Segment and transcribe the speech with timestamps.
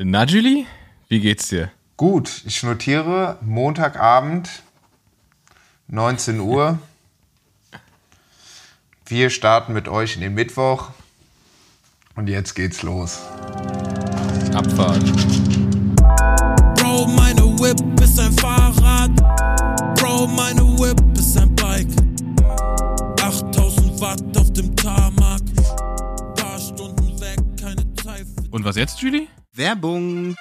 [0.00, 0.64] Na, Julie,
[1.08, 1.72] wie geht's dir?
[1.96, 4.62] Gut, ich notiere Montagabend,
[5.88, 6.78] 19 Uhr.
[9.06, 10.90] Wir starten mit euch in den Mittwoch.
[12.14, 13.22] Und jetzt geht's los.
[14.54, 15.02] Abfahrt.
[16.76, 19.10] Bro, meine Whip ist ein Fahrrad.
[19.96, 21.88] Bro, meine Whip ist ein Bike.
[23.20, 25.42] 8000 Watt auf dem Tarmac.
[26.36, 29.26] Paar Stunden weg, keine Zeit Und was jetzt, Julie?
[29.58, 30.36] Werbung.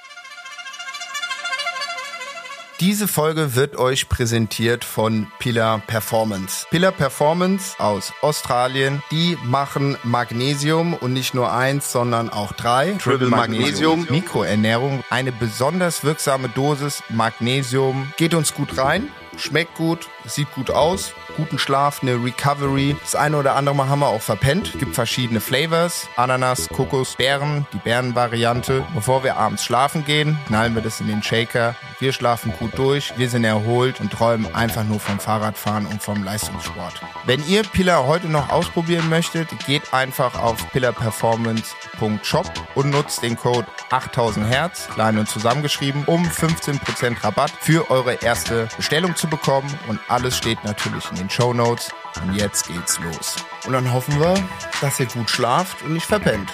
[2.80, 6.68] Diese Folge wird euch präsentiert von Pillar Performance.
[6.70, 12.92] Pillar Performance aus Australien, die machen Magnesium und nicht nur eins, sondern auch drei.
[13.02, 18.14] Triple Magnesium, Mikroernährung, eine besonders wirksame Dosis Magnesium.
[18.18, 22.98] Geht uns gut rein, schmeckt gut, sieht gut aus, guten Schlaf, eine Recovery.
[23.02, 24.78] Das eine oder andere Mal haben wir auch verpennt.
[24.80, 28.84] Gibt verschiedene Flavors, Ananas, Kokos, Beeren, die Beerenvariante.
[28.94, 31.76] Bevor wir abends schlafen gehen, knallen wir das in den Shaker.
[32.00, 36.24] Wir schlafen gut durch, wir sind erholt und träumen einfach nur vom Fahrradfahren und vom
[36.24, 37.02] Leistungssport.
[37.26, 43.68] Wenn ihr Pillar heute noch ausprobieren möchtet, geht einfach auf pillarperformance.shop und nutzt den Code
[43.90, 49.68] 8000 Hertz, klein und zusammengeschrieben, um 15% Rabatt für eure erste Bestellung zu bekommen.
[49.88, 51.92] Und alles steht natürlich in den Show Notes.
[52.22, 53.36] Und jetzt geht's los.
[53.66, 54.36] Und dann hoffen wir,
[54.82, 56.52] dass ihr gut schlaft und nicht verpennt.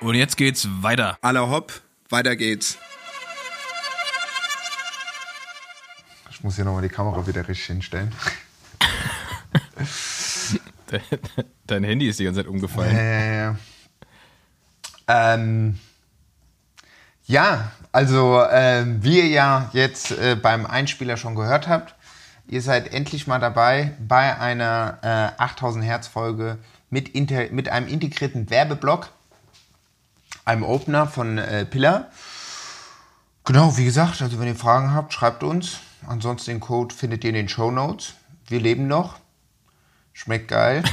[0.00, 1.18] Und jetzt geht's weiter.
[1.22, 1.72] Aller hopp,
[2.08, 2.78] weiter geht's.
[6.30, 8.14] Ich muss hier nochmal die Kamera wieder richtig hinstellen.
[11.66, 12.96] Dein Handy ist die ganze Zeit umgefallen.
[12.96, 13.54] Äh,
[15.08, 15.78] ähm,
[17.24, 21.94] ja, also ähm, wie ihr ja jetzt äh, beim Einspieler schon gehört habt,
[22.48, 26.58] ihr seid endlich mal dabei bei einer äh, 8000 Hertz Folge
[26.90, 29.10] mit, inter mit einem integrierten Werbeblock,
[30.44, 32.10] einem Opener von äh, Pillar.
[33.44, 35.78] Genau, wie gesagt, also wenn ihr Fragen habt, schreibt uns.
[36.06, 38.14] Ansonsten den Code findet ihr in den Show Notes.
[38.46, 39.18] Wir leben noch.
[40.12, 40.82] Schmeckt geil.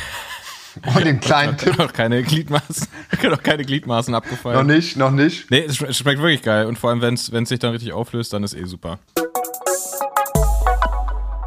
[0.93, 1.77] Und den kleinen Tipp.
[1.77, 2.87] noch keine Gliedmaßen,
[3.23, 4.57] noch keine Gliedmaßen abgefallen.
[4.57, 5.49] Noch nicht, noch nicht.
[5.49, 6.65] Nee, es schmeckt wirklich geil.
[6.65, 8.99] Und vor allem, wenn es sich dann richtig auflöst, dann ist eh super.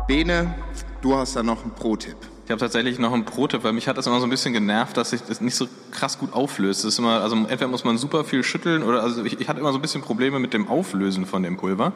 [0.09, 0.55] Bene,
[1.03, 2.17] du hast da noch einen Pro-Tipp.
[2.47, 4.97] Ich habe tatsächlich noch einen Pro-Tipp, weil mich hat das immer so ein bisschen genervt,
[4.97, 6.83] dass sich das nicht so krass gut auflöst.
[6.83, 9.61] Das ist immer, also entweder muss man super viel schütteln oder also ich, ich hatte
[9.61, 11.93] immer so ein bisschen Probleme mit dem Auflösen von dem Pulver.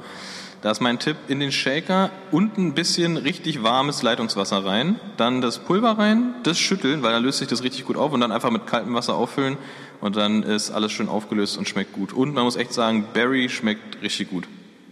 [0.61, 5.41] Da ist mein Tipp in den Shaker und ein bisschen richtig warmes Leitungswasser rein, dann
[5.41, 8.31] das Pulver rein, das schütteln, weil dann löst sich das richtig gut auf und dann
[8.31, 9.56] einfach mit kaltem Wasser auffüllen
[10.03, 12.12] und dann ist alles schön aufgelöst und schmeckt gut.
[12.12, 14.47] Und man muss echt sagen, Berry schmeckt richtig gut.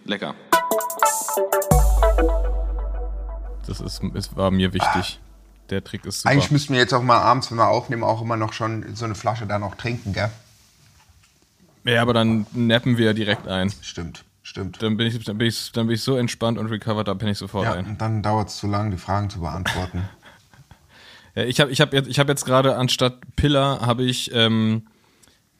[0.06, 0.34] Lecker.
[3.66, 5.20] Das ist, ist, war mir wichtig.
[5.70, 6.32] Der Trick ist super.
[6.32, 9.04] Eigentlich müssten wir jetzt auch mal abends, wenn wir aufnehmen, auch immer noch schon so
[9.04, 10.30] eine Flasche da noch trinken, gell?
[11.84, 13.72] ja, aber dann nappen wir direkt ein.
[13.80, 14.82] Stimmt, stimmt.
[14.82, 17.28] Dann bin ich, dann bin ich, dann bin ich so entspannt und recovered, da bin
[17.28, 17.86] ich sofort Ja, ein.
[17.86, 20.08] und dann dauert es zu lang, die Fragen zu beantworten.
[21.36, 24.88] Ja, ich habe ich hab jetzt, ich hab jetzt gerade anstatt Pillar habe ich, ähm,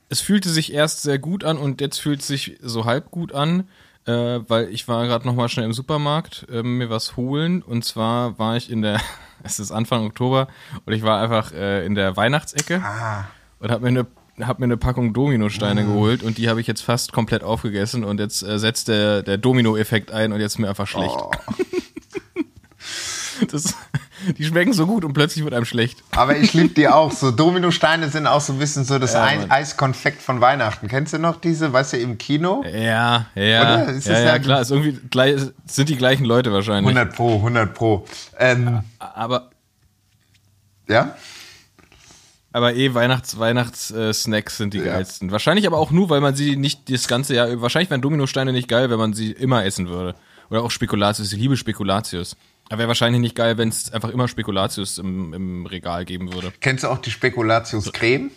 [0.09, 3.33] es fühlte sich erst sehr gut an und jetzt fühlt es sich so halb gut
[3.33, 3.69] an,
[4.07, 7.63] äh, weil ich war gerade noch mal schnell im Supermarkt äh, mir was holen.
[7.63, 9.01] Und zwar war ich in der,
[9.43, 10.49] es ist Anfang Oktober
[10.85, 13.25] und ich war einfach äh, in der Weihnachtsecke ah,
[13.59, 14.07] und habe mir eine
[14.47, 16.23] hab mir eine Packung Dominosteine geholt.
[16.23, 18.05] Und die habe ich jetzt fast komplett aufgegessen.
[18.05, 20.33] Und jetzt äh, setzt der, der Domino-Effekt ein.
[20.33, 21.17] Und jetzt ist mir einfach schlecht.
[21.17, 21.31] oh.
[23.51, 23.75] Das,
[24.39, 26.03] die schmecken so gut und plötzlich wird einem schlecht.
[26.13, 27.13] Aber ich liebe die auch.
[27.13, 29.27] So Dominosteine sind auch so ein bisschen so das Ja.
[29.49, 30.89] Eiskonfekt von Weihnachten.
[30.89, 32.63] Kennst du noch diese, weißt du, im Kino?
[32.65, 33.89] Ja, ja, Oder?
[33.89, 34.61] Ist ja, das ja, ja- klar.
[34.61, 36.95] Ist irgendwie gleich, sind die gleichen Leute wahrscheinlich.
[36.95, 38.05] 100 pro, 100 pro.
[38.39, 39.51] Ähm, Aber,
[40.89, 41.15] ja?
[42.53, 45.31] aber eh Weihnachts, Weihnachts äh, Snacks sind die geilsten.
[45.31, 47.61] Wahrscheinlich aber auch nur, weil man sie nicht das ganze Jahr.
[47.63, 50.15] Wahrscheinlich wären Dominosteine nicht geil, wenn man sie immer essen würde.
[50.51, 51.33] Oder auch Spekulatius.
[51.33, 52.37] Ich liebe Spekulatius.
[52.71, 56.53] Wäre wahrscheinlich nicht geil, wenn es einfach immer Spekulatius im, im Regal geben würde.
[56.61, 58.31] Kennst du auch die Spekulatius Creme?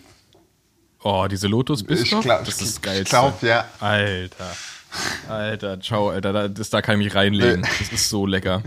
[1.03, 2.23] Oh, diese Lotus Biscoff?
[2.23, 3.09] glaub- das ist das ich geilste.
[3.09, 3.65] glaub, ja.
[3.79, 4.51] Alter.
[5.29, 6.33] Alter, ciao, Alter.
[6.33, 7.61] Da, das, da kann ich mich reinlegen.
[7.79, 8.61] Das ist so lecker.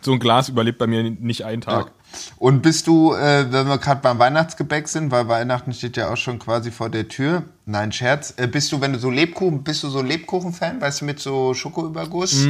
[0.00, 1.92] So ein Glas überlebt bei mir nicht einen Tag.
[2.36, 6.16] Und bist du, äh, wenn wir gerade beim Weihnachtsgebäck sind, weil Weihnachten steht ja auch
[6.16, 7.44] schon quasi vor der Tür.
[7.64, 8.34] Nein, Scherz.
[8.36, 10.80] Äh, bist du, wenn du so Lebkuchen, bist du so Lebkuchen-Fan?
[10.80, 12.44] Weißt du, mit so Schokoüberguss?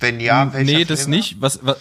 [0.00, 1.10] wenn ja, welcher Mm, nee, das Flavor?
[1.16, 1.40] nicht.
[1.40, 1.76] Was, was,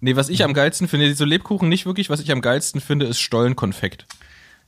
[0.00, 2.10] nee, was ich am geilsten finde, so Lebkuchen nicht wirklich.
[2.10, 4.06] Was ich am geilsten finde, ist Stollenkonfekt.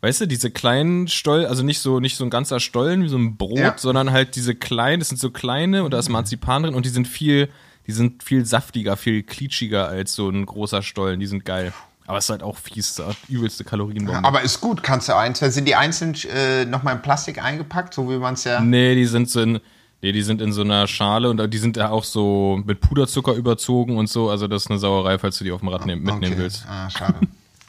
[0.03, 3.19] Weißt du, diese kleinen Stollen, also nicht so, nicht so ein ganzer Stollen wie so
[3.19, 3.75] ein Brot, Ja.
[3.77, 6.91] sondern halt diese kleinen, das sind so kleine und da ist Marzipan drin und die
[6.91, 7.51] sind viel,
[7.87, 11.21] die sind viel saftiger, viel klitschiger als so ein großer Stollen.
[11.21, 11.73] Die sind geil.
[12.07, 14.27] Aber es ist halt auch fies, so übelste Kalorienbombe.
[14.27, 15.39] Aber ist gut, kannst du eins.
[15.39, 18.61] Sind die einzeln äh, nochmal in Plastik eingepackt, so wie man es ja.
[18.61, 19.61] Nee, die sind so in,
[20.03, 23.35] nee, die sind in so einer Schale und die sind ja auch so mit Puderzucker
[23.35, 24.31] überzogen und so.
[24.31, 26.43] Also das ist eine Sauerei, falls du die auf dem Rad nehm, mitnehmen Okay.
[26.43, 26.65] willst.
[26.69, 27.19] Ah, schade.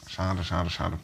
[0.08, 0.98] schade, schade, schade.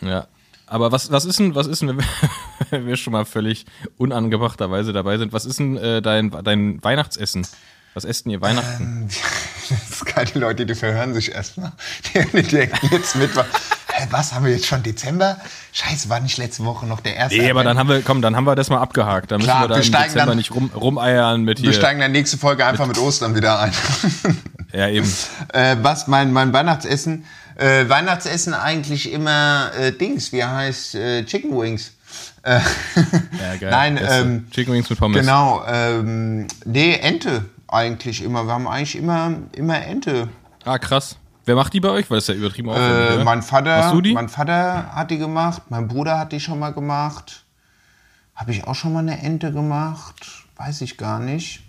[0.00, 0.26] Ja.
[0.66, 1.98] Aber was, was ist denn, was ist denn,
[2.70, 3.66] wenn wir, schon mal völlig
[3.98, 7.46] unangebrachterweise dabei sind, was ist denn äh, dein, dein Weihnachtsessen?
[7.94, 9.08] Was esst denn ihr Weihnachten?
[9.70, 11.70] Das ist die Leute, die verhören sich erstmal.
[12.12, 13.30] Die, denken jetzt mit,
[14.10, 15.36] was, haben wir jetzt schon Dezember?
[15.72, 18.36] Scheiße, war nicht letzte Woche noch der erste nee, aber dann haben wir, komm, dann
[18.36, 19.30] haben wir das mal abgehakt.
[19.30, 21.70] Da müssen Klar, wir da wir im steigen Dezember dann- nicht rum, rumeiern mit Wir
[21.70, 21.78] hier.
[21.78, 23.72] steigen in der nächsten Folge einfach mit Ostern wieder ein.
[24.72, 25.12] Ja, eben.
[25.52, 27.24] äh, was, mein, mein Weihnachtsessen?
[27.56, 31.90] Äh, Weihnachtsessen eigentlich immer äh, Dings, wie heißt äh, Chicken Wings.
[32.44, 32.60] Äh,
[32.94, 33.70] Ja, geil.
[33.70, 35.18] Nein, ähm, Chicken Wings mit Pommes.
[35.20, 38.44] Genau, ähm, nee, Ente eigentlich immer.
[38.46, 40.28] Wir haben eigentlich immer, immer Ente.
[40.64, 41.16] Ah, krass.
[41.44, 42.10] Wer macht die bei euch?
[42.10, 45.88] Weil das ist ja übertrieben aufwendig, Äh, mein Vater, mein Vater hat die gemacht, mein
[45.88, 47.44] Bruder hat die schon mal gemacht.
[48.34, 50.46] Habe ich auch schon mal eine Ente gemacht?
[50.56, 51.62] Weiß ich gar nicht.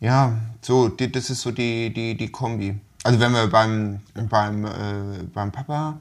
[0.00, 0.32] Ja,
[0.62, 2.80] so, die, das ist so die, die, die Kombi.
[3.04, 5.98] Also wenn wir beim, beim, äh, beim Papa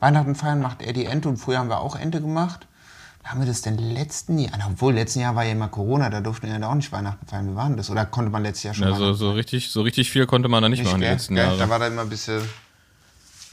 [0.00, 2.66] Weihnachten feiern, macht er die Ente und früher haben wir auch Ente gemacht.
[3.24, 6.48] Haben wir das denn letzten Jahr, obwohl letzten Jahr war ja immer Corona, da durften
[6.48, 7.50] wir ja auch nicht Weihnachten feiern.
[7.50, 7.90] Wie war denn das?
[7.90, 10.68] Oder konnte man letztes Jahr schon Ja, so, richtig, so richtig viel konnte man da
[10.68, 11.12] nicht, nicht, machen gell?
[11.12, 11.44] letzten Gell?
[11.44, 11.58] Jahre.
[11.58, 12.40] Da war da immer ein bisschen.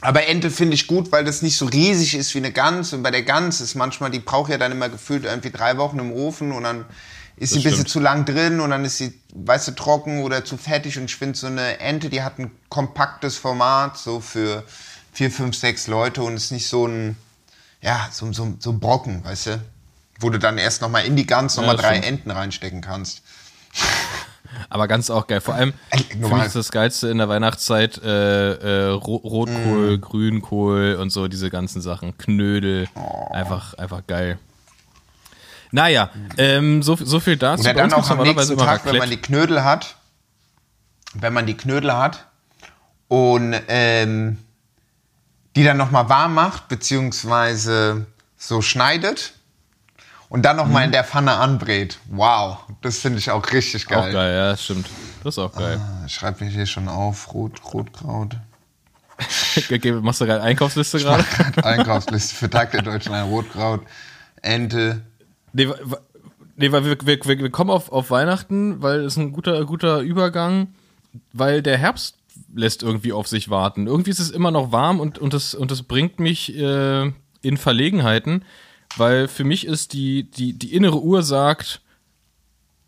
[0.00, 2.92] Aber Ente finde ich gut, weil das nicht so riesig ist wie eine Gans.
[2.92, 5.98] Und bei der Gans ist manchmal, die braucht ja dann immer gefühlt irgendwie drei Wochen
[5.98, 6.84] im Ofen und dann
[7.36, 10.44] ist sie ein bisschen zu lang drin und dann ist sie, weißt du, trocken oder
[10.44, 10.98] zu fettig.
[10.98, 14.64] Und ich finde so eine Ente, die hat ein kompaktes Format, so für
[15.12, 17.16] vier, fünf, sechs Leute und ist nicht so ein,
[17.80, 19.62] ja, so, so, so ein Brocken, weißt du?
[20.20, 22.06] Wo du dann erst nochmal in die Gans nochmal das drei stimmt.
[22.06, 23.22] Enten reinstecken kannst.
[24.70, 25.40] Aber ganz auch geil.
[25.40, 25.72] Vor allem,
[26.20, 30.00] für mich ist das Geilste in der Weihnachtszeit äh, äh, Ro Rotkohl, Mm.
[30.00, 32.16] Grünkohl und so diese ganzen Sachen.
[32.18, 32.88] Knödel.
[32.94, 33.32] Oh.
[33.32, 34.38] Einfach, einfach geil.
[35.70, 37.60] Naja, ähm, so, so viel dazu.
[37.68, 39.96] Oder uns dann auch am nächsten Tag, wenn man die Knödel hat,
[41.14, 42.26] wenn man die Knödel hat
[43.08, 44.38] und ähm,
[45.58, 48.06] die dann nochmal warm macht, beziehungsweise
[48.36, 49.32] so schneidet
[50.28, 50.86] und dann nochmal Mhm.
[50.86, 51.98] in der Pfanne anbrät.
[52.06, 54.12] Wow, das finde ich auch richtig Auch geil.
[54.12, 54.88] geil, ja, das stimmt.
[55.24, 55.80] Das ist auch geil.
[56.06, 58.36] Ich schreibe mir hier schon auf, Rot, Rotkraut.
[60.00, 61.24] Machst du gerade Einkaufsliste gerade?
[61.64, 63.82] Einkaufsliste für Tag der Deutschen ein Rotkraut,
[64.42, 65.02] Ente.
[65.52, 65.66] Nee,
[66.54, 69.98] nee weil wir, wir, wir wir kommen auf, auf Weihnachten, weil es ein guter, guter
[70.02, 70.68] Übergang,
[71.32, 72.17] weil der Herbst
[72.54, 73.86] lässt irgendwie auf sich warten.
[73.86, 77.12] Irgendwie ist es immer noch warm und, und, das, und das bringt mich äh,
[77.42, 78.44] in Verlegenheiten,
[78.96, 81.80] weil für mich ist die, die, die innere Uhr sagt,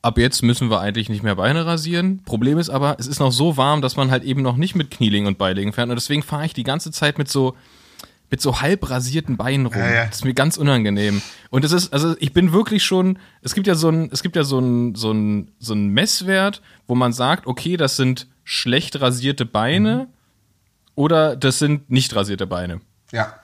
[0.03, 2.23] ab jetzt müssen wir eigentlich nicht mehr Beine rasieren.
[2.25, 4.91] Problem ist aber, es ist noch so warm, dass man halt eben noch nicht mit
[4.91, 5.91] Knieling und Beilegen fährt.
[5.91, 7.55] Und deswegen fahre ich die ganze Zeit mit so,
[8.31, 9.79] mit so halb rasierten Beinen rum.
[9.79, 10.07] Ja, ja.
[10.07, 11.21] Das ist mir ganz unangenehm.
[11.51, 14.37] Und es ist, also ich bin wirklich schon, es gibt ja so ein, es gibt
[14.37, 19.01] ja so ein, so ein, so ein Messwert, wo man sagt, okay, das sind schlecht
[19.01, 20.09] rasierte Beine
[20.95, 22.81] oder das sind nicht rasierte Beine.
[23.13, 23.35] Ja.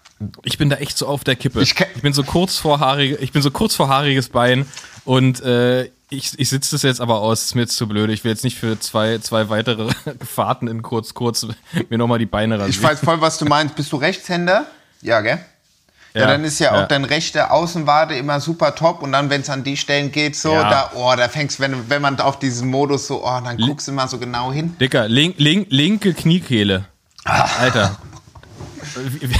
[0.44, 1.60] Ich bin da echt so auf der Kippe.
[1.60, 4.66] Ich Ich, bin so kurz vor haarige, ich bin so kurz vor haariges Bein
[5.04, 8.10] und äh, ich, ich sitze das jetzt aber aus, ist mir jetzt zu blöd.
[8.10, 9.92] Ich will jetzt nicht für zwei, zwei weitere
[10.24, 11.46] Fahrten in kurz, kurz
[11.88, 12.70] mir nochmal die Beine rasieren.
[12.70, 13.74] Ich weiß voll, was du meinst.
[13.74, 14.66] Bist du Rechtshänder?
[15.02, 15.38] Ja, gell?
[16.20, 16.86] Ja, dann ist ja auch ja.
[16.86, 20.52] dein rechte Außenwade immer super top und dann, wenn es an die Stellen geht, so,
[20.52, 20.68] Ja.
[20.70, 23.92] da, oh, da fängst wenn, wenn man auf diesen Modus so, oh, dann guckst du
[23.92, 24.76] mal so genau hin.
[24.80, 26.86] Dicker, link, link, linke Kniekehle.
[27.24, 27.96] Alter.
[29.20, 29.36] Wie- wie-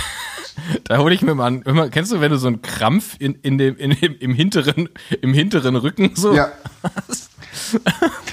[0.84, 1.62] Da hole ich mir mal an.
[1.62, 4.88] Immer, kennst du, wenn du so einen Krampf in, in dem, in dem, im, hinteren,
[5.22, 6.34] im hinteren Rücken so?
[6.34, 6.48] Ja.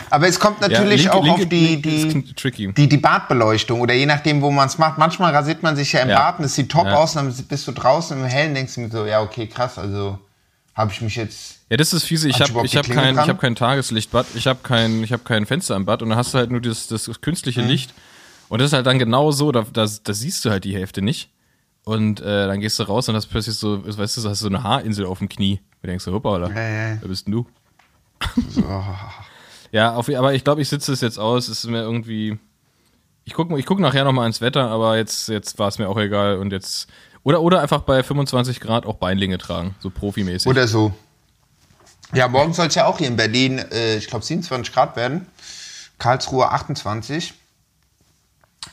[0.09, 4.05] Aber es kommt Ja, natürlich linke- auch auf die, die, die, die Bartbeleuchtung oder je
[4.05, 4.97] nachdem, wo man es macht.
[4.97, 6.19] Manchmal rasiert man sich ja im Ja.
[6.19, 6.95] Bart und es sieht top Ja.
[6.95, 9.77] aus und dann bist du draußen im Hellen denkst du mir so, ja, okay, krass,
[9.77, 10.19] also
[10.75, 11.59] habe ich mich jetzt.
[11.69, 12.27] Ja, das ist fiese.
[12.29, 15.25] Ich du habe ich hab kein, ich hab kein Tageslichtbad, ich habe kein, ich hab
[15.25, 17.67] kein Fenster im Bad und dann hast du halt nur das, das künstliche Mhm.
[17.67, 17.93] Licht.
[18.49, 21.01] Und das ist halt dann genau so, da, da, da siehst du halt die Hälfte
[21.01, 21.29] nicht.
[21.85, 24.43] Und äh, dann gehst du raus und hast plötzlich so, weißt du, so hast du
[24.43, 25.59] so eine Haarinsel auf dem Knie.
[25.81, 26.97] Du denkst so, hoppala, Ja, ja.
[27.01, 27.45] wer bist denn du?
[29.71, 31.47] Ja, auf, aber ich glaube, ich sitze es jetzt aus.
[31.47, 32.37] Es ist mir irgendwie.
[33.25, 35.97] Ich gucke ich guck nachher nochmal ins Wetter, aber jetzt, jetzt war es mir auch
[35.97, 36.37] egal.
[36.37, 36.87] Und jetzt.
[37.23, 40.47] Oder, oder einfach bei 25 Grad auch Beinlinge tragen, so profimäßig.
[40.47, 40.93] Oder so.
[42.13, 45.25] Ja, morgen soll es ja auch hier in Berlin, äh, ich glaube, 27 Grad werden.
[45.97, 47.33] Karlsruhe 28.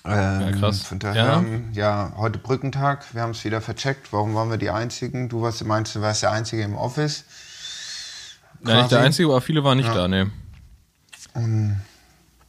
[0.04, 0.82] Ähm, krass.
[0.82, 1.38] Von daher, Ja.
[1.38, 3.14] ähm, ja, heute Brückentag.
[3.14, 4.12] Wir haben es wieder vercheckt.
[4.12, 5.28] Warum waren wir die Einzigen?
[5.30, 7.24] Du warst, meinst, du warst der Einzige im Office.
[8.64, 9.00] Ja, nicht der.
[9.00, 10.30] Einzige, aber viele waren nicht da, ne.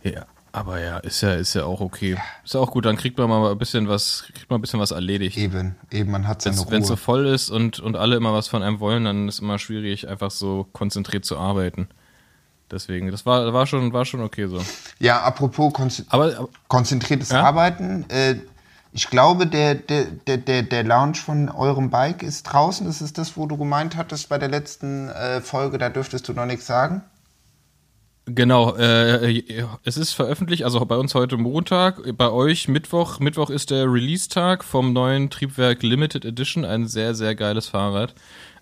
[0.04, 0.26] Ja.
[0.54, 2.18] Aber ja, ist ja, ist ja auch okay.
[2.44, 4.82] Ist ja auch gut, dann kriegt man mal ein bisschen was, kriegt man ein bisschen
[4.82, 5.38] was erledigt.
[5.38, 6.98] Eben, eben, man hat seine Wenn es so Ruhe.
[6.98, 10.30] voll ist und, und alle immer was von einem wollen, dann ist immer schwierig, einfach
[10.30, 11.88] so konzentriert zu arbeiten.
[12.70, 14.62] Deswegen, das war, war, schon, war schon okay so.
[15.00, 17.44] Ja, apropos konz Aber, aber konzentriertes Ja?
[17.44, 18.06] Arbeiten.
[18.10, 18.36] Äh,
[18.94, 22.86] ich glaube, der, der, der, der, Launch von eurem Bike ist draußen.
[22.86, 25.78] Das ist das, wo du gemeint hattest bei der letzten äh, Folge.
[25.78, 27.02] Da dürftest du noch nichts sagen.
[28.26, 29.44] Genau, äh,
[29.84, 33.20] es ist veröffentlicht, also bei uns heute Montag, bei euch Mittwoch.
[33.20, 38.14] Mittwoch ist der Release-Tag vom neuen Triebwerk Limited Edition, ein sehr, sehr geiles Fahrrad.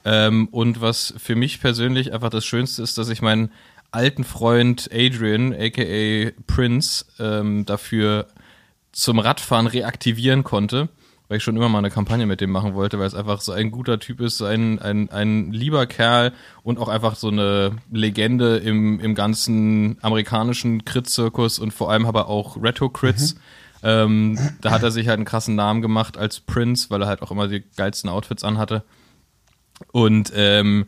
[0.05, 3.51] Ähm, und was für mich persönlich einfach das Schönste ist, dass ich meinen
[3.91, 8.27] alten Freund Adrian, aka Prince, ähm, dafür
[8.91, 10.89] zum Radfahren reaktivieren konnte,
[11.27, 13.51] weil ich schon immer mal eine Kampagne mit dem machen wollte, weil es einfach so
[13.51, 17.77] ein guter Typ ist, so ein, ein, ein lieber Kerl und auch einfach so eine
[17.91, 23.35] Legende im, im ganzen amerikanischen Crit-Zirkus und vor allem aber auch Retro-Crits.
[23.81, 27.21] Ähm, da hat er sich halt einen krassen Namen gemacht als Prince, weil er halt
[27.21, 28.83] auch immer die geilsten Outfits anhatte.
[29.91, 30.87] Und ähm,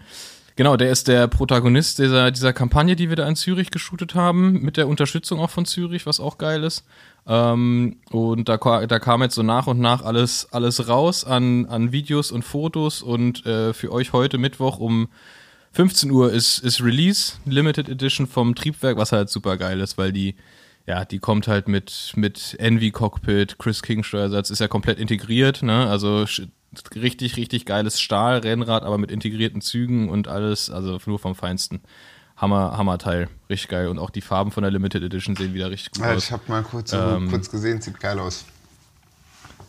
[0.55, 4.62] genau, der ist der Protagonist dieser, dieser Kampagne, die wir da in Zürich geshootet haben,
[4.62, 6.86] mit der Unterstützung auch von Zürich, was auch geil ist.
[7.32, 11.94] Ähm, und da, da kam jetzt so nach und nach alles, alles raus an, an
[11.94, 15.08] Videos und Fotos und äh, für euch heute Mittwoch um
[15.72, 20.12] 15 Uhr ist, ist Release, Limited Edition vom Triebwerk, was halt super geil ist, weil
[20.12, 20.36] die,
[20.86, 25.64] ja, die kommt halt mit, mit Envy Cockpit, Chris King Steuersatz, ist ja komplett integriert,
[25.64, 25.88] ne?
[25.88, 26.26] Also
[26.94, 31.80] richtig, richtig geiles Stahlrennrad, aber mit integrierten Zügen und alles, also nur vom Feinsten.
[32.41, 33.88] Hammer, Hammerteil, richtig geil.
[33.88, 36.24] Und auch die Farben von der Limited Edition sehen wieder richtig gut Ja, aus.
[36.25, 38.45] ich habe mal kurz, so, Ähm, kurz gesehen, sieht geil aus.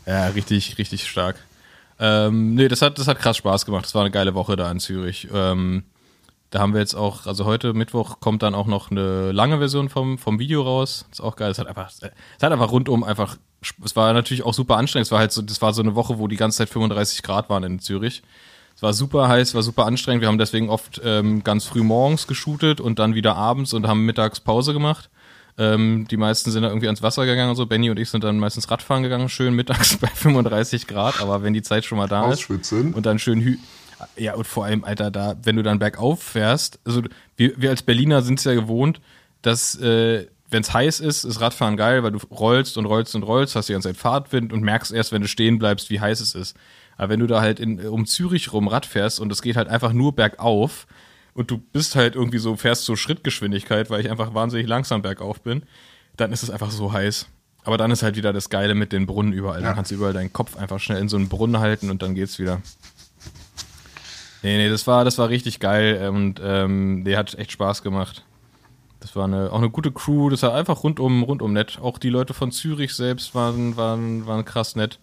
[0.07, 1.37] Ja, richtig, richtig stark.
[2.01, 3.85] Ähm, nee, das hat, das hat krass Spaß gemacht.
[3.85, 5.29] Das war eine geile Woche da in Zürich.
[5.33, 5.85] Ähm,
[6.51, 9.89] da haben wir jetzt auch, also heute Mittwoch kommt dann auch noch eine lange Version
[9.89, 11.07] vom, vom Video raus.
[11.13, 11.51] ist auch geil.
[11.51, 12.03] Es hat einfach, es
[12.43, 13.37] hat einfach rundum einfach,
[13.85, 15.07] es war natürlich auch super anstrengend.
[15.07, 17.49] Es war halt so, das war so eine Woche, wo die ganze Zeit 35 Grad
[17.49, 18.23] waren in Zürich.
[18.75, 20.23] Es war super heiß, war super anstrengend.
[20.23, 24.05] Wir haben deswegen oft ähm, ganz früh morgens geshootet und dann wieder abends und haben
[24.05, 25.11] mittags Pause gemacht.
[25.59, 27.67] Ähm, die meisten sind da irgendwie ans Wasser gegangen und so.
[27.67, 31.53] Benny und ich sind dann meistens Radfahren gegangen, schön mittags bei 35 Grad, aber wenn
[31.53, 32.91] die Zeit schon mal da Ausschwitzen.
[32.91, 33.57] ist und dann schön hü
[34.17, 37.03] ja und vor allem Alter da, wenn du dann bergauf fährst, also
[37.37, 39.01] wir, wir als Berliner sind es ja gewohnt,
[39.43, 43.23] dass äh, wenn es heiß ist, ist Radfahren geil, weil du rollst und rollst und
[43.23, 46.21] rollst, hast die ganze Zeit Fahrtwind und merkst erst, wenn du stehen bleibst, wie heiß
[46.21, 46.57] es ist.
[46.97, 49.69] Aber wenn du da halt in, um Zürich rum Rad fährst und es geht halt
[49.69, 50.87] einfach nur bergauf
[51.35, 55.41] und du bist halt irgendwie so, fährst so Schrittgeschwindigkeit, weil ich einfach wahnsinnig langsam bergauf
[55.41, 55.63] bin,
[56.17, 57.27] dann ist es einfach so heiß.
[57.65, 59.63] Aber dann ist halt wieder das Geile mit den Brunnen überall.
[59.63, 62.15] Dann kannst du überall deinen Kopf einfach schnell in so einen Brunnen halten und dann
[62.15, 62.61] geht's wieder.
[64.43, 68.25] Nee, nee, das war, das war richtig geil und ähm, der hat echt Spaß gemacht.
[68.99, 71.79] Das war eine, auch eine gute Crew, das war einfach rundum, rundum nett.
[71.81, 74.99] Auch die Leute von Zürich selbst waren, waren, waren krass nett.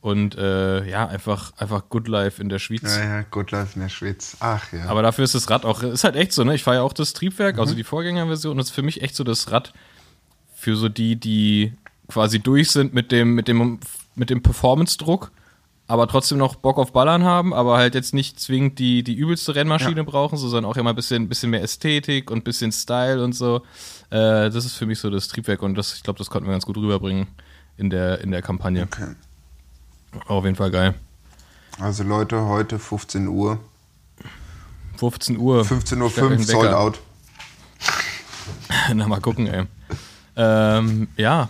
[0.00, 2.96] Und äh, ja, einfach, einfach Good Life in der Schweiz.
[2.96, 4.36] Ja, ja, Good Life in der Schweiz.
[4.40, 4.86] Ach ja.
[4.86, 6.54] Aber dafür ist das Rad auch, ist halt echt so, ne?
[6.54, 9.24] Ich fahre ja auch das Triebwerk, also die Vorgängerversion, das ist für mich echt so
[9.24, 9.74] das Rad
[10.54, 11.74] für so die, die
[12.08, 13.78] quasi durch sind mit dem, mit dem,
[14.14, 15.32] mit dem Performance-Druck,
[15.86, 19.54] aber trotzdem noch Bock auf Ballern haben, aber halt jetzt nicht zwingend die, die übelste
[19.54, 23.22] Rennmaschine brauchen, so, sondern auch immer ein bisschen, bisschen mehr Ästhetik und ein bisschen Style
[23.22, 23.62] und so.
[24.08, 26.52] Äh, das ist für mich so das Triebwerk und das, ich glaube, das konnten wir
[26.52, 27.26] ganz gut rüberbringen
[27.76, 28.84] in der, in der Kampagne.
[28.84, 29.14] okay.
[30.26, 30.94] Auf jeden Fall geil.
[31.78, 33.58] Also Leute, heute 15 Uhr.
[34.98, 35.62] 15 Uhr.
[35.62, 37.00] 15.05 Uhr, sold out.
[38.94, 39.66] Na, mal gucken, ey.
[40.36, 41.48] Ähm, ja.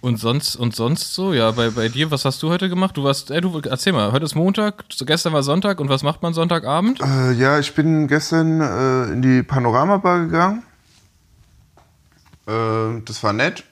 [0.00, 2.96] Und sonst, und sonst so, ja, bei, bei dir, was hast du heute gemacht?
[2.96, 6.22] Du warst, ey, du, erzähl mal, heute ist Montag, gestern war Sonntag und was macht
[6.22, 7.00] man Sonntagabend?
[7.00, 10.62] Äh, ja, ich bin gestern äh, in die Panoramabar gegangen.
[12.46, 13.64] Äh, das war nett.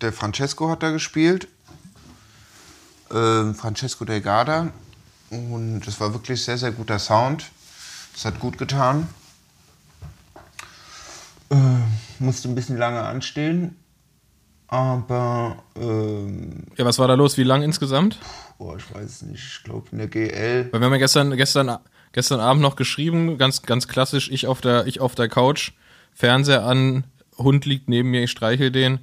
[0.00, 1.48] Der Francesco hat da gespielt.
[3.10, 4.70] Äh, Francesco Delgada.
[5.30, 7.44] Und das war wirklich sehr, sehr guter Sound.
[8.14, 9.08] Das hat gut getan.
[11.50, 11.56] Äh,
[12.18, 13.76] musste ein bisschen lange anstehen.
[14.68, 17.38] Aber, ähm, Ja, was war da los?
[17.38, 18.18] Wie lang insgesamt?
[18.58, 19.42] boah, ich weiß es nicht.
[19.42, 20.68] Ich glaube, in der GL.
[20.72, 21.78] Weil wir haben ja gestern, gestern,
[22.12, 25.72] gestern Abend noch geschrieben, ganz, ganz klassisch, ich auf der, ich auf der Couch,
[26.12, 27.04] Fernseher an,
[27.38, 28.98] Hund liegt neben mir, ich streichel den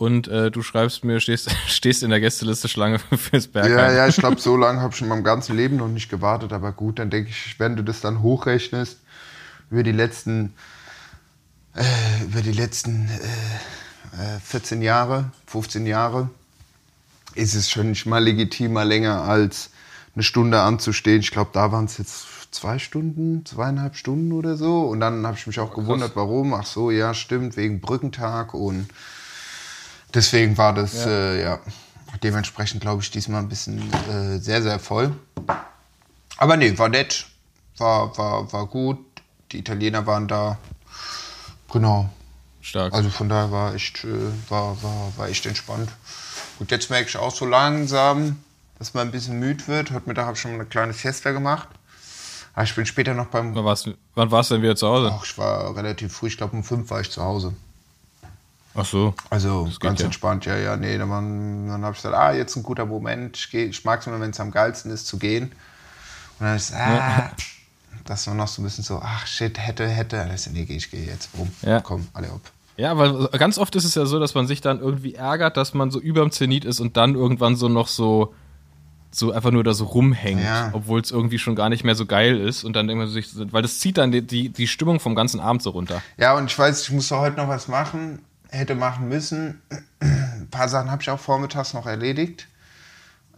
[0.00, 3.76] und äh, du schreibst mir, stehst, stehst in der Gästeliste Schlange fürs Bergheim.
[3.76, 6.54] Ja, ja, ich glaube, so lange habe ich in meinem ganzen Leben noch nicht gewartet.
[6.54, 8.96] Aber gut, dann denke ich, wenn du das dann hochrechnest,
[9.70, 10.54] über die letzten,
[11.74, 13.10] äh, über die letzten
[14.14, 16.30] äh, äh, 14 Jahre, 15 Jahre,
[17.34, 19.68] ist es schon nicht mal legitimer länger als
[20.14, 21.20] eine Stunde anzustehen.
[21.20, 24.80] Ich glaube, da waren es jetzt zwei Stunden, zweieinhalb Stunden oder so.
[24.80, 26.54] Und dann habe ich mich auch gewundert, warum.
[26.54, 28.54] Ach so, ja, stimmt, wegen Brückentag.
[28.54, 28.88] Und
[30.14, 31.60] deswegen war das, ja, äh, ja
[32.22, 35.14] dementsprechend, glaube ich, diesmal ein bisschen äh, sehr, sehr voll.
[36.36, 37.26] Aber nee, war nett,
[37.76, 38.98] war, war, war gut.
[39.52, 40.58] Die Italiener waren da.
[41.72, 42.08] Genau.
[42.60, 42.92] Stark.
[42.92, 44.08] Also von daher war echt, äh,
[44.48, 45.90] war, war, war echt entspannt.
[46.58, 48.38] Gut, jetzt merke ich auch so langsam,
[48.78, 49.90] dass man ein bisschen müde wird.
[49.92, 51.68] Heute Mittag habe ich schon eine kleine Fiesta gemacht.
[52.52, 53.54] Aber ich bin später noch beim.
[53.54, 55.12] wann warst, wann warst du denn wieder zu Hause?
[55.14, 57.54] Ach, ich war relativ früh, ich glaube um fünf war ich zu Hause.
[58.74, 59.14] Ach so.
[59.30, 60.06] Also ganz ja.
[60.06, 60.96] entspannt, ja, ja, nee.
[60.96, 61.08] Dann,
[61.68, 63.36] dann habe ich gesagt, ah, jetzt ein guter Moment.
[63.36, 65.52] Ich, geh- ich mag es immer, wenn es am geilsten ist, zu gehen.
[66.38, 67.30] Und dann gesagt, ah,
[68.04, 70.16] das war noch so ein bisschen so, ach shit, hätte, hätte.
[70.16, 71.30] Dann ich gesagt, nee, geh, ich gehe jetzt.
[71.36, 71.50] Rum.
[71.62, 71.80] Ja.
[71.80, 72.42] Komm, alle hopp.
[72.76, 75.74] Ja, weil ganz oft ist es ja so, dass man sich dann irgendwie ärgert, dass
[75.74, 78.32] man so überm Zenit ist und dann irgendwann so noch so,
[79.10, 80.70] so einfach nur da so rumhängt, Ja.
[80.72, 82.64] obwohl es irgendwie schon gar nicht mehr so geil ist.
[82.64, 85.40] Und dann denkt man sich, weil das zieht dann die, die, die Stimmung vom ganzen
[85.40, 86.00] Abend so runter.
[86.16, 89.62] Ja, und ich weiß, ich musste heute noch was machen, hätte machen müssen.
[90.00, 92.48] Ein paar Sachen habe ich auch vormittags noch erledigt.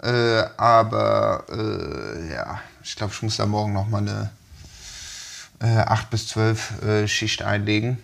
[0.03, 4.31] Äh, aber äh, ja, ich glaube, ich muss da morgen noch mal eine
[5.61, 7.99] äh, 8 bis 12 äh, Schicht einlegen.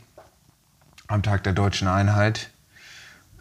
[1.08, 2.50] Am Tag der deutschen Einheit.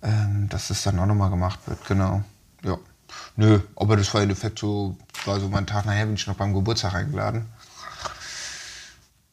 [0.02, 2.24] Ähm, dass das dann auch nochmal gemacht wird, genau.
[2.64, 2.78] Ja.
[3.36, 4.96] Nö, aber das war im Endeffekt so,
[5.26, 7.48] war so mein Tag nachher, bin ich noch beim Geburtstag eingeladen.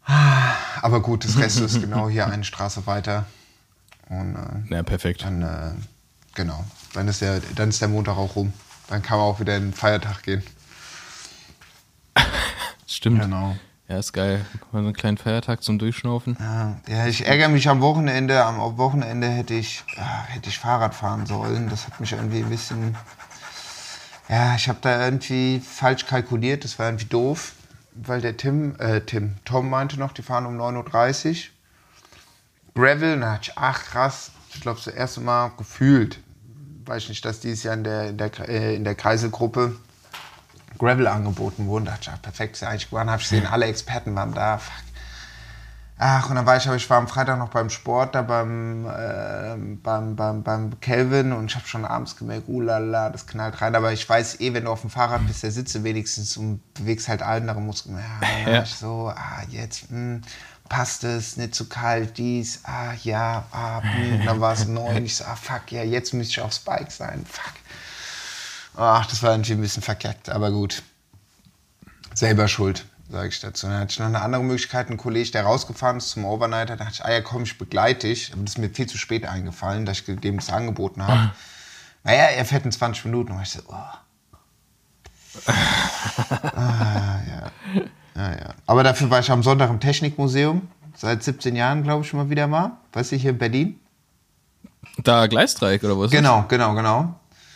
[0.04, 3.26] Aber gut, das Rest ist genau hier eine Straße weiter.
[4.08, 5.25] Und äh, Ja, perfekt.
[5.25, 5.73] dann, äh,
[6.34, 8.52] genau, dann ist, der, dann ist der Montag auch rum.
[8.88, 10.42] Dann kann man auch wieder in den Feiertag gehen.
[12.87, 13.20] Stimmt.
[13.23, 13.56] Genau.
[13.88, 14.44] Ja, ist geil.
[14.73, 16.37] Mal so einen kleinen Feiertag zum Durchschnaufen.
[16.40, 18.42] Ja, ja, ich ärgere mich am Wochenende.
[18.44, 21.68] Am Wochenende hätte ich, ja, hätte ich Fahrrad fahren sollen.
[21.68, 22.96] Das hat mich irgendwie ein bisschen.
[24.28, 26.64] Ja, ich habe da irgendwie falsch kalkuliert.
[26.64, 27.52] Das war irgendwie doof.
[27.94, 31.37] Weil der Tim, äh, Tim, Tom meinte noch, die fahren um 9.30 Uhr.
[32.74, 34.30] Gravel, da dachte ich, ach krass.
[34.52, 36.20] Ich glaube, das erste Mal gefühlt.
[36.84, 39.76] Weiß ich nicht, dass dieses Jahr in der, in der, äh, in der Kreiselgruppe
[40.78, 41.86] Gravel angeboten wurde.
[41.86, 43.10] Da dachte ich, ach, perfekt, ist ja eigentlich gewonnen.
[43.10, 44.58] Habe ich gesehen, alle Experten waren da.
[44.58, 44.83] Fuck.
[45.96, 48.84] Ach, und dann war ich, aber ich war am Freitag noch beim Sport, da beim,
[48.86, 53.61] äh, beim, beim, beim Kelvin und ich habe schon abends gemerkt, uh lala, das knallt
[53.61, 53.76] rein.
[53.76, 57.09] Aber ich weiß eh, wenn du auf dem Fahrrad bist, der sitze wenigstens und bewegst
[57.09, 57.98] halt andere Muskeln.
[58.44, 58.66] Ja, Ja.
[58.66, 60.22] so, ah, jetzt, hm,
[60.68, 64.14] passt es, nicht zu kalt, dies, ah, ja, ah, hm.
[64.20, 66.90] Und dann war es neun, ich so, ah, fuck, ja, jetzt müsste ich aufs Bike
[66.90, 67.52] sein, fuck.
[68.76, 70.83] Ach, das war irgendwie ein bisschen verkackt, aber gut.
[72.14, 73.66] Selber schuld, sage ich dazu.
[73.66, 76.84] Dann hatte ich noch eine andere Möglichkeit, ein Kollege, der rausgefahren ist zum Overnighter, da
[76.84, 78.32] dachte ich, ah ja, komm, ich begleite dich.
[78.32, 81.32] Aber das ist mir viel zu spät eingefallen, dass ich dem das angeboten habe.
[82.04, 83.32] Naja, er fährt in 20 Minuten.
[83.32, 83.74] Und ich so, oh.
[85.46, 87.50] ah, ja.
[88.16, 88.54] Ja, ja.
[88.66, 90.68] Aber dafür war ich am Sonntag im Technikmuseum.
[90.96, 92.72] Seit 17 Jahren, glaube ich, mal wieder mal.
[92.92, 93.80] Weißt du, hier in Berlin?
[94.98, 96.06] Da Gleisdreieck oder was?
[96.06, 97.14] ist Genau, genau, genau.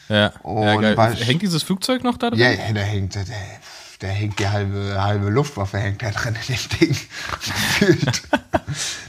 [0.08, 0.32] Ja.
[0.42, 1.16] Und ja geil.
[1.16, 2.40] Hängt dieses Flugzeug noch da drin?
[2.40, 3.20] Ja, ja, da hängt, da,
[4.00, 6.96] da hängt die halbe, halbe Luftwaffe hängt da drin in dem Ding.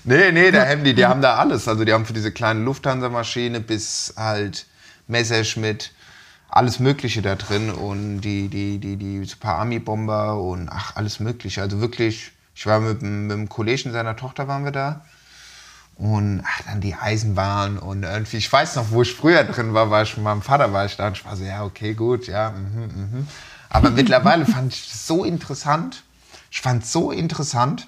[0.04, 1.68] Nee, nee, da haben die, die haben da alles.
[1.68, 4.66] Also die haben für diese kleine Lufthansa-Maschine bis halt
[5.08, 5.92] Messerschmitt
[6.50, 11.62] alles Mögliche da drin und die, die, die, die Super Army-Bomber und ach, alles Mögliche.
[11.62, 15.06] Also wirklich, ich war mit, dem- mit dem Kollegen seiner Tochter waren wir da.
[15.96, 19.92] Und ach, dann die Eisenbahn und irgendwie, ich weiß noch, wo ich früher drin war,
[19.92, 22.28] war ich mit meinem Vater, war ich da und ich war so, ja, okay, gut,
[22.28, 23.28] ja, mhm, mhm.
[23.70, 26.04] Aber mittlerweile fand ich das so interessant.
[26.52, 27.88] Ich fand es so interessant,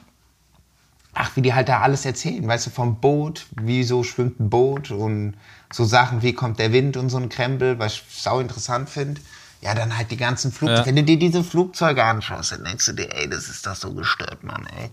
[1.13, 4.91] ach, wie die halt da alles erzählen, weißt du, vom Boot, wieso schwimmt ein Boot
[4.91, 5.36] und
[5.72, 9.22] so Sachen, wie kommt der Wind und so ein Krempel, was ich sau interessant finde.
[9.62, 10.82] Ja, dann halt die ganzen Flugzeuge.
[10.82, 10.86] Ja.
[10.86, 13.94] Wenn du dir diese Flugzeuge anschaust, dann denkst du dir, ey, das ist doch so
[13.94, 14.89] gestört, Mann, ey.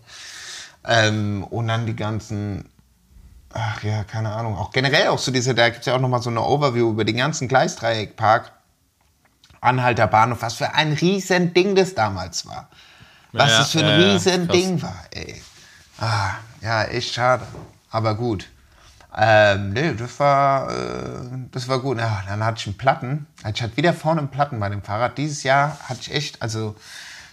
[0.85, 2.69] Ähm, und dann die ganzen,
[3.53, 6.23] ach ja, keine Ahnung, auch generell auch so diese, da gibt es ja auch nochmal
[6.23, 8.53] so eine Overview über den ganzen Gleisdreieckpark.
[9.61, 12.69] Anhalter Bahnhof, was für ein riesen Ding das damals war.
[13.33, 14.57] Was Ja, das für ein ja, ja, riesen krass.
[14.57, 15.43] Ding war, ey.
[16.01, 17.45] Ah, ja, echt schade.
[17.91, 18.49] Aber gut.
[19.17, 21.99] Ähm, nee, das war, äh, das war gut.
[21.99, 23.27] Ja, dann hatte ich einen Platten.
[23.53, 25.19] Ich hatte wieder vorne einen Platten bei dem Fahrrad.
[25.19, 26.77] Dieses Jahr hatte ich echt, also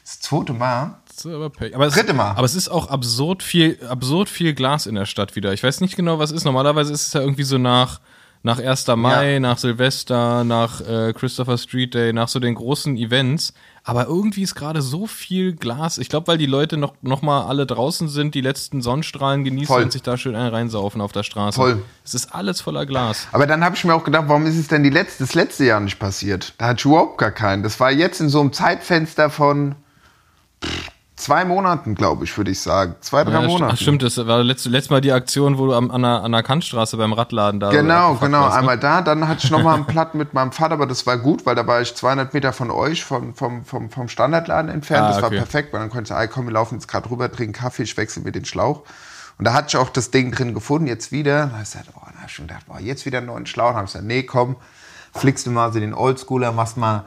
[0.04, 0.96] das zweite Mal.
[1.08, 2.32] Das ist aber, aber, es, Dritte Mal.
[2.32, 5.54] aber es ist auch absurd viel, absurd viel Glas in der Stadt wieder.
[5.54, 6.46] Ich weiß nicht genau, was ist.
[6.46, 8.00] Normalerweise ist es ja irgendwie so nach,
[8.46, 8.96] nach 1.
[8.96, 9.40] Mai, Ja.
[9.40, 13.54] nach Silvester, nach äh, Christopher Street Day, nach so den großen Events.
[13.84, 15.98] Aber irgendwie ist gerade so viel Glas.
[15.98, 19.68] Ich glaube, weil die Leute noch, noch mal alle draußen sind, die letzten Sonnenstrahlen genießen
[19.68, 19.84] Voll.
[19.84, 21.56] und sich da schön einen reinsaufen auf der Straße.
[21.56, 21.82] Voll.
[22.04, 23.28] Es ist alles voller Glas.
[23.32, 25.66] Aber dann habe ich mir auch gedacht, warum ist es denn die letzte, das letzte
[25.66, 26.54] Jahr nicht passiert?
[26.60, 27.64] Da ich überhaupt gar keinen.
[27.64, 29.74] Das war jetzt in so einem Zeitfenster von
[30.64, 32.96] pff, zwei Monaten, glaube ich, würde ich sagen.
[33.02, 33.74] Zwei, drei Ja, Monate.
[33.74, 36.44] Ach, stimmt, das war letztes Mal die Aktion, wo du am, an, der, an der
[36.44, 38.42] Kantstraße beim Radladen da Genau, genau.
[38.42, 38.60] warst, ne?
[38.60, 41.46] Einmal da, dann hatte ich nochmal einen Platten mit meinem Vater, aber das war gut,
[41.46, 45.06] weil da war ich 200 Meter von euch, vom, vom, vom, vom Standardladen entfernt.
[45.06, 45.38] Ah, das war okay.
[45.38, 47.96] perfekt, weil dann konnte ich sagen, komm, wir laufen jetzt gerade rüber, trinken Kaffee, ich
[47.98, 48.84] wechsle mir den Schlauch.
[49.38, 51.48] Und da hatte ich auch das Ding drin gefunden, jetzt wieder.
[51.48, 53.46] Da habe ich gesagt, oh, da habe ich schon gedacht, boah, jetzt wieder einen neuen
[53.46, 53.68] Schlauch.
[53.70, 54.56] Dann habe ich gesagt, nee, komm,
[55.14, 57.06] flickst du mal so den Oldschooler, machst mal,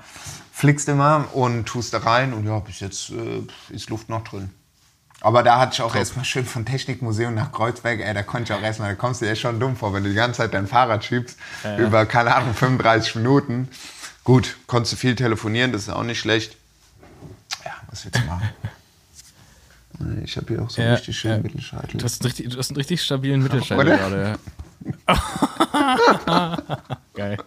[0.59, 2.33] flickst mal und tust da rein.
[2.33, 4.51] Und ja, bis jetzt äh, ist Luft noch drin.
[5.21, 8.59] Aber da hatte ich auch erstmal schön von Technikmuseum nach Kreuzberg, ey, da konnte ich
[8.59, 10.69] auch erstmal, da kommst du dir schon dumm vor, wenn du die ganze Zeit dein
[10.69, 11.37] Fahrrad schiebst,
[11.77, 13.69] über, keine Ahnung, 35 Minuten.
[14.23, 16.57] Gut, konntest du viel telefonieren, das ist auch nicht schlecht.
[17.65, 18.49] Ja, was willst du machen?
[20.23, 21.39] Ich habe hier auch so Ja, richtig schön ja.
[21.39, 21.99] Mittelscheitel.
[21.99, 23.97] Du hast, einen richtig, du hast einen richtig stabilen Mittelscheitel Oder?
[23.97, 24.39] gerade.
[25.09, 26.67] Ja.
[27.15, 27.39] Geil.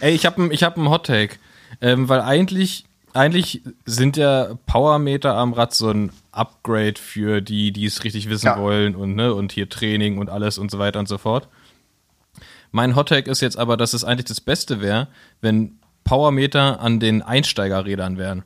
[0.00, 1.36] Ey, ich habe ich hab einen Hot Take.
[1.80, 7.86] Ähm, weil eigentlich, eigentlich sind ja Powermeter am Rad so ein Upgrade für die, die
[7.86, 8.58] es richtig wissen Ja.
[8.58, 11.48] wollen und, ne, und hier Training und alles und so weiter und so fort.
[12.72, 15.08] Mein Hot Take ist jetzt aber, dass es eigentlich das Beste wäre,
[15.40, 18.44] wenn Powermeter an den Einsteigerrädern wären.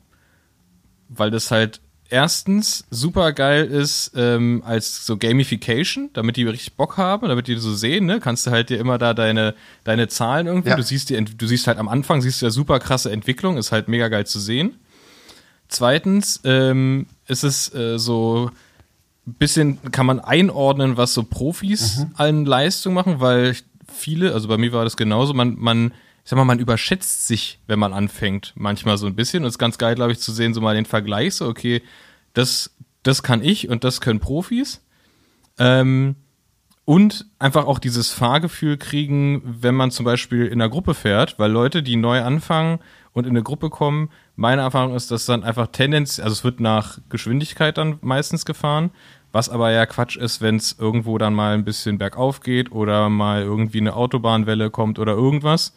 [1.09, 1.81] Weil das halt
[2.15, 7.57] erstens super geil ist ähm, als so Gamification, damit die richtig Bock haben, damit die
[7.57, 8.21] so sehen, ne?
[8.21, 10.77] Kannst du halt dir immer da deine, deine Zahlen irgendwie, Ja.
[10.77, 13.73] du siehst die, du siehst halt am Anfang, siehst du ja super krasse Entwicklung, ist
[13.73, 14.75] halt mega geil zu sehen.
[15.67, 18.49] Zweitens ähm, ist es äh, so
[19.27, 23.57] ein bisschen, kann man einordnen, was so Profis an Leistung machen, weil
[23.93, 25.87] viele, also bei mir war das genauso, man, man,
[26.23, 29.43] ich sag mal, man überschätzt sich, wenn man anfängt, manchmal so ein bisschen.
[29.43, 31.81] Und es ist ganz geil, glaube ich, zu sehen, so mal den Vergleich, so, okay,
[32.35, 34.81] das, das kann ich und das können Profis.
[35.57, 36.15] Ähm,
[36.85, 41.51] und einfach auch dieses Fahrgefühl kriegen, wenn man zum Beispiel in einer Gruppe fährt, weil
[41.51, 42.79] Leute, die neu anfangen
[43.11, 46.59] und in eine Gruppe kommen, meine Erfahrung ist, dass dann einfach Tendenz, also es wird
[46.59, 48.91] nach Geschwindigkeit dann meistens gefahren,
[49.31, 53.09] was aber ja Quatsch ist, wenn es irgendwo dann mal ein bisschen bergauf geht oder
[53.09, 55.73] mal irgendwie eine Autobahnwelle kommt oder irgendwas,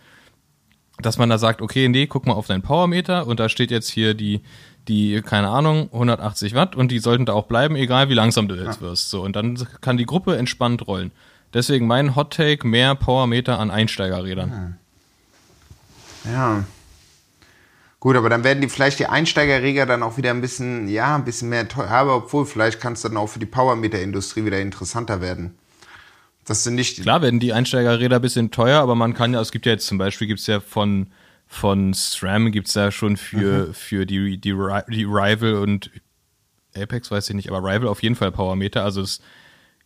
[1.00, 3.88] dass man da sagt, okay, nee, guck mal auf deinen Powermeter und da steht jetzt
[3.88, 4.42] hier die,
[4.88, 8.54] die, keine Ahnung, 180 Watt und die sollten da auch bleiben, egal wie langsam du
[8.54, 9.10] jetzt wirst.
[9.10, 11.12] So, und dann kann die Gruppe entspannt rollen.
[11.54, 14.78] Deswegen mein Hot Take, mehr Powermeter an Einsteigerrädern.
[16.24, 16.64] Ja.
[18.00, 21.24] Gut, aber dann werden die vielleicht die Einsteigerreger dann auch wieder ein bisschen, ja, ein
[21.24, 21.90] bisschen mehr teuer.
[21.90, 25.56] Aber obwohl, vielleicht kann es dann auch für die Powermeter-Industrie wieder interessanter werden.
[26.44, 27.02] Dass du nicht.
[27.02, 29.86] Klar werden die Einsteigerräder ein bisschen teuer, aber man kann ja, es gibt ja jetzt
[29.86, 31.08] zum Beispiel, gibt's ja von,
[31.48, 35.90] von SRAM gibt's ja schon für, für die, die, die Rival und
[36.76, 38.84] Apex, weiß ich nicht, aber Rival auf jeden Fall Powermeter.
[38.84, 39.20] Also es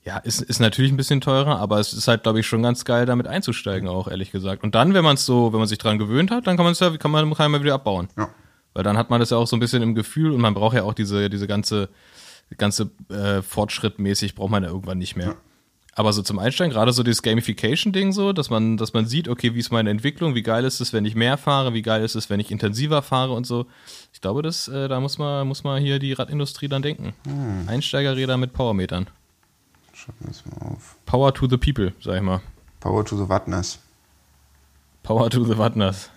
[0.05, 2.85] ja, ist, ist natürlich ein bisschen teurer, aber es ist halt, glaube ich, schon ganz
[2.85, 4.65] geil, damit einzusteigen, auch ehrlich gesagt.
[4.65, 6.73] Und dann, wenn man es so, wenn man sich dran gewöhnt hat, dann kann man
[6.73, 8.09] es ja, kann man, kann man wieder abbauen.
[8.19, 8.29] Ja.
[8.75, 10.75] Weil dann hat man das ja auch so ein bisschen im Gefühl und man braucht
[10.75, 11.89] ja auch diese, diese ganze,
[12.59, 15.37] ganze äh, Fortschrittmäßig braucht man ja irgendwann nicht mehr.
[15.95, 19.55] Aber so zum Einsteigen, gerade so dieses Gamification-Ding so, dass man, dass man sieht, okay,
[19.55, 22.15] wie ist meine Entwicklung, wie geil ist es, wenn ich mehr fahre, wie geil ist
[22.15, 23.67] es, wenn ich intensiver fahre und so.
[24.15, 27.13] Ich glaube, das, äh, da muss man, muss man hier die Radindustrie dann denken.
[27.67, 29.09] Einsteigerräder mit Powermetern.
[29.93, 30.97] Schreiben wir das mal auf.
[31.05, 32.41] Power to the people, sag ich mal.
[32.81, 33.79] Power to the Wattners.
[35.03, 36.09] Power to the Wattners.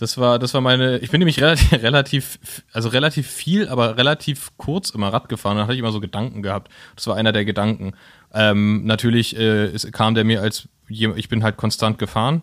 [0.00, 2.38] Das war, das war meine, ich bin nämlich relativ,
[2.72, 5.58] also relativ viel, aber relativ kurz immer Rad gefahren.
[5.58, 6.72] Da hatte ich immer so Gedanken gehabt.
[6.96, 7.92] Das war einer der Gedanken.
[8.32, 12.40] Ähm, natürlich äh, es kam der mir als, ich bin halt konstant gefahren.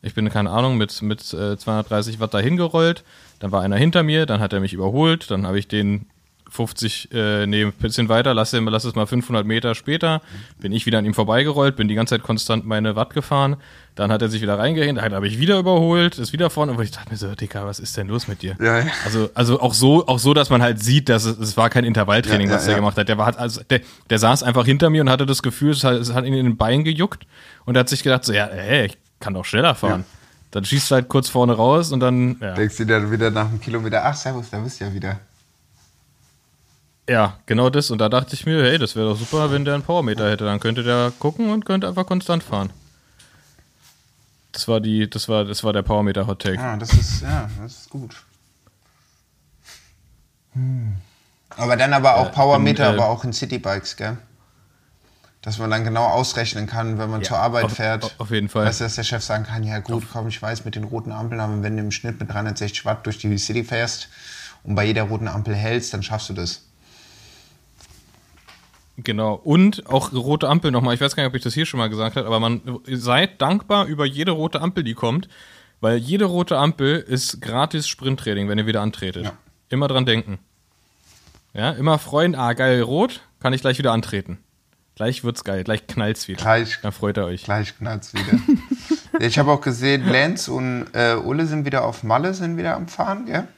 [0.00, 3.04] Ich bin, keine Ahnung, mit, mit äh, 230 Watt dahin gerollt.
[3.38, 5.30] Dann war einer hinter mir, dann hat er mich überholt.
[5.30, 6.06] Dann habe ich den
[6.54, 10.22] 50, äh, nee, ein bisschen weiter, lass, lass es mal 500 Meter später,
[10.60, 13.56] bin ich wieder an ihm vorbeigerollt, bin die ganze Zeit konstant meine Watt gefahren,
[13.96, 16.80] dann hat er sich wieder reingehängt, dann habe ich wieder überholt, ist wieder vorne, und
[16.80, 18.56] ich dachte mir so, Dicker, was ist denn los mit dir?
[18.60, 18.86] Ja, ja.
[19.04, 21.82] Also, also auch so, auch so, dass man halt sieht, dass es, es war kein
[21.82, 23.08] Intervalltraining, Ja, was der gemacht hat.
[23.08, 25.94] Der war, also, der, der saß einfach hinter mir und hatte das Gefühl, es hat,
[25.94, 27.26] es hat ihn in den Beinen gejuckt
[27.64, 30.04] und er hat sich gedacht, so, ja, ey, ich kann doch schneller fahren.
[30.52, 32.38] Dann schießt du halt kurz vorne raus und dann.
[32.38, 35.18] Denkst du dir wieder nach einem Kilometer, ach, servus, da bist du ja wieder.
[37.08, 37.90] Ja, genau das.
[37.90, 40.44] Und da dachte ich mir, hey, das wäre doch super, wenn der einen Powermeter hätte.
[40.44, 42.70] Dann könnte der gucken und könnte einfach konstant fahren.
[44.52, 46.56] Das war die, das war, das war der Powermeter Hot Take.
[46.56, 48.14] Ja, das ist, ja, das ist gut.
[50.52, 50.94] Hm.
[51.56, 54.16] Aber dann aber auch Powermeter, bin, äh, aber auch in Citybikes, gell?
[55.42, 58.14] Dass man dann genau ausrechnen kann, wenn man zur Arbeit auf- fährt.
[58.18, 58.64] auf jeden Fall.
[58.64, 61.40] Du, dass der Chef sagen kann, ja gut, komm, ich weiß mit den roten Ampeln,
[61.40, 64.08] aber wenn du im Schnitt mit 360 Watt durch die City fährst
[64.62, 66.62] und bei jeder roten Ampel hältst, dann schaffst du das.
[68.96, 69.34] Genau.
[69.34, 70.94] Und auch rote Ampel nochmal.
[70.94, 73.42] Ich weiß gar nicht, ob ich das hier schon mal gesagt habe, aber man seid
[73.42, 75.28] dankbar über jede rote Ampel, die kommt,
[75.80, 79.24] weil jede rote Ampel ist gratis Sprinttraining, wenn ihr wieder antretet.
[79.24, 79.32] Ja.
[79.68, 80.38] Immer dran denken.
[81.54, 84.38] Ja, immer freuen, ah, geil, rot, kann ich gleich wieder antreten.
[84.96, 86.40] Gleich wird's geil, gleich knallt's wieder.
[86.40, 87.44] Gleich, Dann freut ihr euch.
[87.44, 88.38] gleich knallt's wieder.
[89.20, 92.86] ich habe auch gesehen, Lenz und äh, Ulle sind wieder auf Malle, sind wieder am
[92.86, 93.48] Fahren, gell?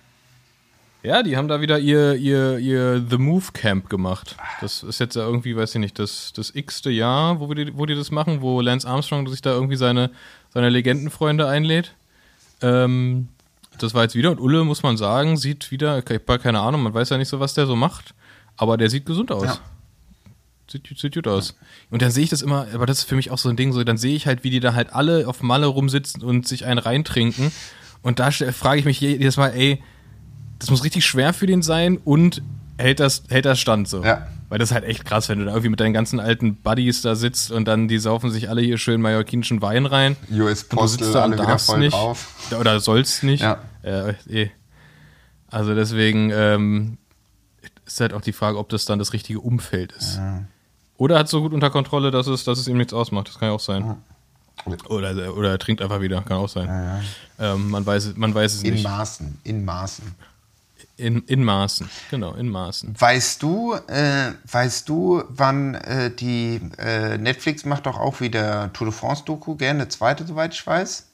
[1.07, 4.37] Ja, die haben da wieder ihr, ihr, ihr The Move Camp gemacht.
[4.61, 7.79] Das ist jetzt ja irgendwie, weiß ich nicht, das, das x-te Jahr, wo, wir die,
[7.79, 10.11] wo die das machen, wo Lance Armstrong sich da irgendwie seine,
[10.53, 11.95] seine Legendenfreunde einlädt.
[12.61, 13.29] Ähm,
[13.79, 16.83] das war jetzt wieder und Ulle, muss man sagen, sieht wieder, ich habe keine Ahnung,
[16.83, 18.13] man weiß ja nicht so, was der so macht,
[18.57, 19.45] aber der sieht gesund aus.
[19.45, 19.59] Ja.
[20.67, 21.55] Sieht, sieht gut aus.
[21.89, 23.73] Und dann sehe ich das immer, aber das ist für mich auch so ein Ding,
[23.73, 26.65] so dann sehe ich halt, wie die da halt alle auf Malle rumsitzen und sich
[26.65, 27.53] einen reintrinken.
[28.03, 29.81] Und da frage ich mich jedes Mal, ey,
[30.59, 32.43] das muss richtig schwer für den sein und
[32.79, 34.03] hält das, hält das Stand so.
[34.05, 34.27] Ja.
[34.49, 37.03] Weil das ist halt echt krass, wenn du da irgendwie mit deinen ganzen alten Buddies
[37.03, 40.17] da sitzt und dann die saufen sich alle hier schön mallorquinischen Wein rein.
[40.31, 41.95] US Postel, da alle wieder voll nicht.
[41.95, 42.29] drauf.
[42.59, 43.43] Oder sollst nicht.
[43.43, 43.59] Ja.
[43.83, 44.51] Äh, eh.
[45.49, 46.99] Also deswegen ähm,
[47.87, 50.21] ist halt auch die Frage, ob das dann das richtige Umfeld ist.
[50.97, 53.29] Oder hat so gut unter Kontrolle, dass es, dass es ihm nichts ausmacht.
[53.29, 53.97] Das kann ja auch sein.
[54.89, 57.03] Oder, oder er trinkt einfach wieder, kann auch sein.
[57.39, 58.85] Ähm, man, weiß, es- man weiß es In nicht.
[58.85, 60.15] Maßen, in Maßen.
[60.99, 62.95] In, in Maßen, genau, in Maßen.
[62.99, 68.87] Weißt du, äh, weißt du, wann äh, die äh, Netflix macht doch auch wieder Tour
[68.87, 69.71] de France Doku, gell?
[69.71, 71.07] Eine zweite, soweit ich weiß.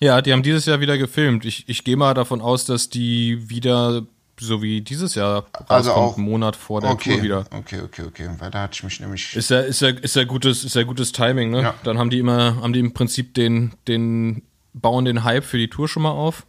[0.00, 1.44] Ja, die haben dieses Jahr wieder gefilmt.
[1.46, 4.02] Ich, ich gehe mal davon aus, dass die wieder,
[4.38, 7.44] so wie dieses Jahr, Also auch- einen Monat vor der okay, Tour wieder.
[7.50, 8.28] okay, okay, okay.
[8.38, 9.34] Weil da hatte ich mich nämlich.
[9.34, 11.62] Ist ja, ist ja, ist ja gutes, ist ja gutes Timing, ne?
[11.62, 11.74] Ja.
[11.82, 14.42] Dann haben die immer, haben die im Prinzip den, den,
[14.74, 16.44] bauen den Hype für die Tour schon mal auf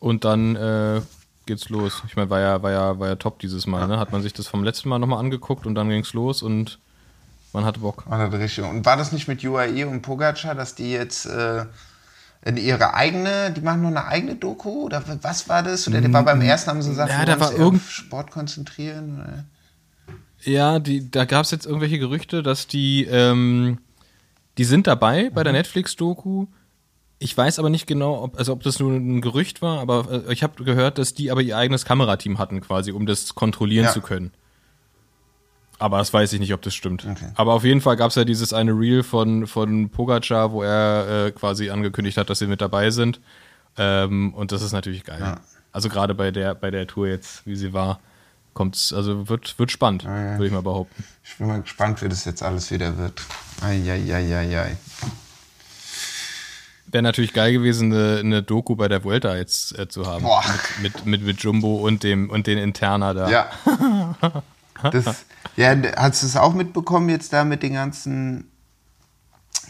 [0.00, 1.00] und dann äh,
[1.46, 2.02] geht's los.
[2.06, 3.98] Ich meine, war ja, war ja, war ja top dieses Mal, ne?
[3.98, 6.78] Hat man sich das vom letzten Mal nochmal angeguckt und dann ging's los und
[7.52, 8.04] man hatte Bock.
[8.08, 8.64] War das richtig?
[8.64, 11.64] Und war das nicht mit UAE und Pogacar, dass die jetzt äh,
[12.44, 14.84] in ihre eigene, die machen noch eine eigene Doku?
[14.84, 15.88] Oder was war das?
[15.88, 19.20] Oder der war beim ersten, haben sie gesagt, Ja, da war irgend- auf Sport konzentrieren?
[19.20, 19.44] Oder?
[20.42, 23.78] Ja, die, da gab es jetzt irgendwelche Gerüchte, dass die, ähm,
[24.56, 26.46] die sind dabei bei der Netflix-Doku.
[27.20, 30.32] Ich weiß aber nicht genau, ob, also ob das nur ein Gerücht war, aber äh,
[30.32, 33.92] ich habe gehört, dass die aber ihr eigenes Kamerateam hatten quasi, um das kontrollieren Ja.
[33.92, 34.30] zu können.
[35.80, 37.04] Aber das weiß ich nicht, ob das stimmt.
[37.08, 37.28] Okay.
[37.36, 41.26] Aber auf jeden Fall gab es ja dieses eine Reel von, von Pogacar, wo er
[41.26, 43.20] äh, quasi angekündigt hat, dass sie mit dabei sind.
[43.76, 45.36] Ähm, und das ist natürlich geil.
[45.70, 48.00] Also gerade bei der, bei der Tour jetzt, wie sie war,
[48.54, 51.04] kommt's, also wird, wird spannend, würde ich mal behaupten.
[51.22, 53.22] Ich bin mal gespannt, wie das jetzt alles wieder wird.
[53.62, 54.76] Eieieiei.
[56.90, 60.22] Wäre natürlich geil gewesen, eine, eine Doku bei der Vuelta jetzt äh, zu haben.
[60.22, 60.42] Boah.
[60.80, 63.28] Mit, mit, mit, mit Jumbo und dem und den Interna da.
[63.28, 63.50] Ja.
[64.92, 65.24] Das,
[65.56, 68.50] ja, hast du es auch mitbekommen jetzt da mit den ganzen,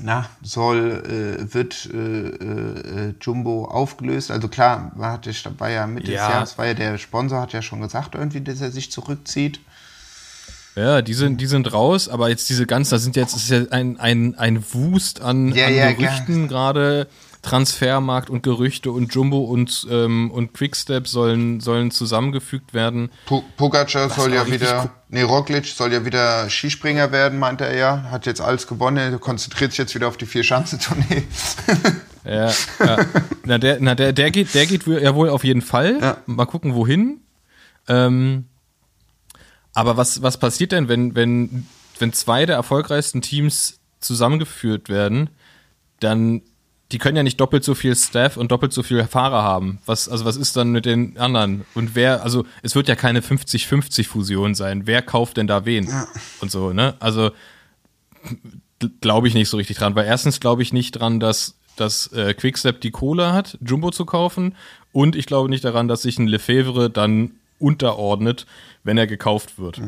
[0.01, 4.31] na, soll, äh, wird äh, äh, Jumbo aufgelöst?
[4.31, 6.27] Also klar, man hat ja, war ja Mitte Ja.
[6.27, 9.61] des Jahres, war ja der Sponsor, hat ja schon gesagt irgendwie, dass er sich zurückzieht.
[10.79, 13.63] Ja, die sind, die sind raus, aber jetzt diese ganzen, da sind jetzt ist ja
[13.71, 17.09] ein, ein, ein Wust an, Ja, an ja, Gerüchten gerade.
[17.41, 23.11] Transfermarkt und Gerüchte und Jumbo und, ähm, und Quickstep sollen, sollen zusammengefügt werden.
[23.27, 28.03] Po- Pogacar soll ja wieder, nee, Roglic soll ja wieder Skispringer werden, meinte er ja.
[28.11, 31.23] Hat jetzt alles gewonnen, er konzentriert sich jetzt wieder auf die Vier-Schanzentournee.
[32.25, 32.51] Ja,
[32.85, 32.99] ja.
[33.45, 35.99] Na, der, na der, der geht, der geht ja wohl auf jeden Fall.
[35.99, 36.17] Ja.
[36.27, 37.21] Mal gucken, wohin.
[37.89, 38.45] Ähm,
[39.75, 41.67] aber was, was passiert denn, wenn, wenn,
[41.99, 45.31] wenn zwei der erfolgreichsten Teams zusammengeführt werden,
[46.01, 46.43] dann,
[46.93, 49.81] die können ja nicht doppelt so viel Staff und doppelt so viele Fahrer haben.
[49.87, 51.65] Was, also was ist dann mit den anderen?
[51.75, 54.87] Und wer, also es wird ja keine 50-50-Fusion sein.
[54.87, 55.93] Wer kauft denn da wen?
[56.41, 56.95] Und so, ne?
[57.01, 57.31] Also
[59.01, 62.35] glaube ich nicht so richtig dran, weil erstens glaube ich nicht dran, dass, dass äh,
[62.35, 64.55] Quickstep die Kohle hat, Jumbo zu kaufen
[64.93, 68.47] und ich glaube nicht daran, dass sich ein Lefebvre dann unterordnet,
[68.85, 69.81] wenn er gekauft wird.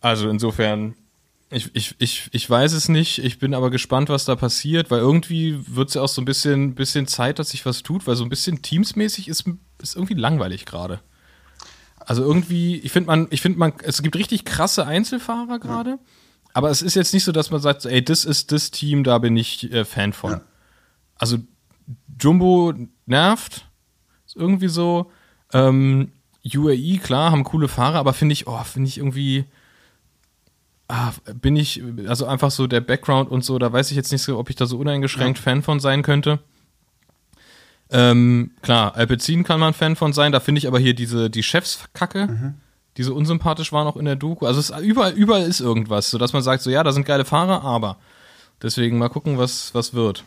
[0.00, 0.94] Also insofern,
[1.50, 5.00] ich, ich, ich, ich weiß es nicht, ich bin aber gespannt, was da passiert, weil
[5.00, 8.16] irgendwie wird es ja auch so ein bisschen, bisschen Zeit, dass sich was tut, weil
[8.16, 9.44] so ein bisschen teamsmäßig ist,
[9.80, 11.00] ist irgendwie langweilig gerade.
[11.98, 15.98] Also irgendwie, ich finde man, ich finde man, es gibt richtig krasse Einzelfahrer gerade,
[16.54, 19.18] aber es ist jetzt nicht so, dass man sagt, ey, das ist das Team, da
[19.18, 20.40] bin ich äh, Fan von.
[21.16, 21.38] Also
[22.20, 22.72] Jumbo
[23.06, 23.66] nervt,
[24.26, 25.10] ist irgendwie so.
[25.52, 26.12] Ähm,
[26.44, 29.44] UAE, klar, haben coole Fahrer, aber finde ich, oh, finde ich irgendwie,
[30.88, 34.22] ah, bin ich, also einfach so der Background und so, da weiß ich jetzt nicht
[34.22, 36.38] so, ob ich da so uneingeschränkt Fan von sein könnte.
[37.90, 41.42] Ähm, klar, Alpecin kann man Fan von sein, da finde ich aber hier diese, die
[41.42, 42.54] Chefskacke,
[42.96, 44.46] die so unsympathisch waren auch in der Doku.
[44.46, 47.64] Also es, überall, überall ist irgendwas, sodass man sagt, so ja, da sind geile Fahrer,
[47.64, 47.96] aber
[48.62, 50.24] deswegen mal gucken, was, was wird.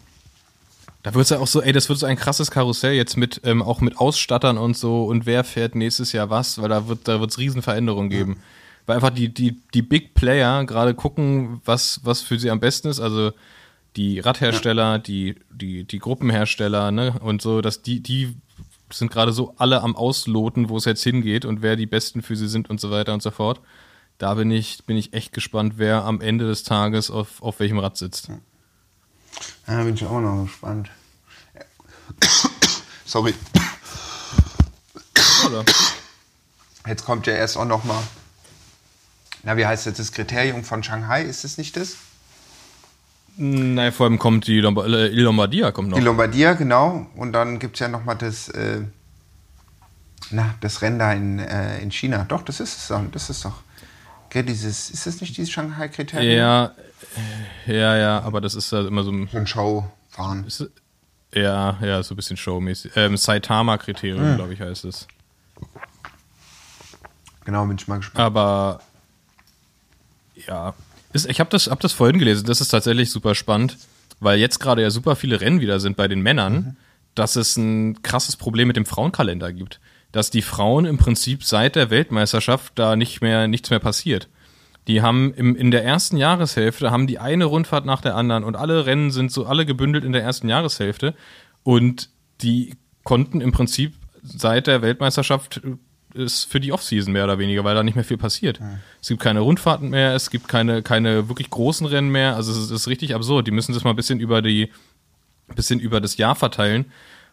[1.03, 3.61] Da wird's ja auch so, ey, das wird so ein krasses Karussell jetzt mit, ähm,
[3.63, 7.19] auch mit Ausstattern und so und wer fährt nächstes Jahr was, weil da wird, da
[7.19, 8.37] wird's riesen Veränderungen geben.
[8.85, 12.87] Weil einfach die, die, die Big Player gerade gucken, was, was für sie am besten
[12.87, 13.31] ist, also
[13.95, 18.35] die Radhersteller, die, die, die Gruppenhersteller, ne, und so, dass die, die
[18.91, 22.35] sind gerade so alle am Ausloten, wo es jetzt hingeht und wer die Besten für
[22.35, 23.61] sie sind und so weiter und so fort.
[24.17, 27.79] Da bin ich, bin ich echt gespannt, wer am Ende des Tages auf, auf welchem
[27.79, 28.29] Rad sitzt.
[29.65, 30.89] Da bin ich auch noch gespannt.
[33.05, 33.33] Sorry.
[35.47, 35.63] Oder?
[36.87, 38.01] Jetzt kommt ja erst auch noch mal.
[39.43, 41.23] Na, wie heißt jetzt das Kriterium von Shanghai?
[41.23, 41.95] Ist es nicht das?
[43.37, 45.97] Nein, vor allem kommt die Lomba äh, Lombardia kommt noch.
[45.97, 47.07] Die Lombardia, genau.
[47.15, 48.81] Und dann gibt es ja noch mal das, äh,
[50.31, 52.25] na, das Rennen da in, äh, in China.
[52.27, 53.01] Doch, das ist es doch.
[53.11, 53.61] Das ist doch.
[54.31, 56.37] Gell, dieses, ist das nicht dieses Shanghai-Kriterium?
[56.37, 56.73] ja,
[57.67, 60.45] äh, ja, ja, aber das ist halt immer so ein, So ein Showfahren.
[61.33, 62.93] ja, ja, so ein bisschen showmäßig.
[62.95, 65.05] Ähm, Saitama-Kriterium, glaube ich, heißt es.
[67.43, 68.19] Genau, bin ich mal gespannt.
[68.25, 68.79] Aber
[70.47, 70.75] ja,
[71.11, 73.77] ist, ich habe das, hab das vorhin gelesen, das ist tatsächlich super spannend,
[74.21, 76.77] weil jetzt gerade ja super viele Rennen wieder sind bei den Männern,
[77.15, 79.81] dass es ein krasses Problem mit dem Frauenkalender gibt.
[80.11, 84.27] Dass die Frauen im Prinzip seit der Weltmeisterschaft da nicht mehr, nichts mehr passiert.
[84.87, 88.55] Die haben im, in der ersten Jahreshälfte haben die eine Rundfahrt nach der anderen und
[88.55, 91.13] alle Rennen sind so alle gebündelt in der ersten Jahreshälfte
[91.63, 92.09] und
[92.41, 93.93] die konnten im Prinzip
[94.23, 95.77] seit der Weltmeisterschaft äh,
[96.13, 98.59] ist für die Offseason mehr oder weniger, weil da nicht mehr viel passiert.
[99.01, 102.35] Es gibt keine Rundfahrten mehr, es gibt keine, keine wirklich großen Rennen mehr.
[102.35, 103.47] Also es ist, es ist richtig absurd.
[103.47, 104.69] Die müssen das mal ein bisschen über die,
[105.55, 106.91] bisschen über das Jahr verteilen,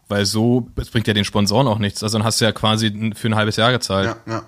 [0.09, 2.03] weil so, es bringt ja den Sponsoren auch nichts.
[2.03, 4.17] Also dann hast du ja quasi für ein halbes Jahr gezahlt.
[4.27, 4.43] Ja, ja.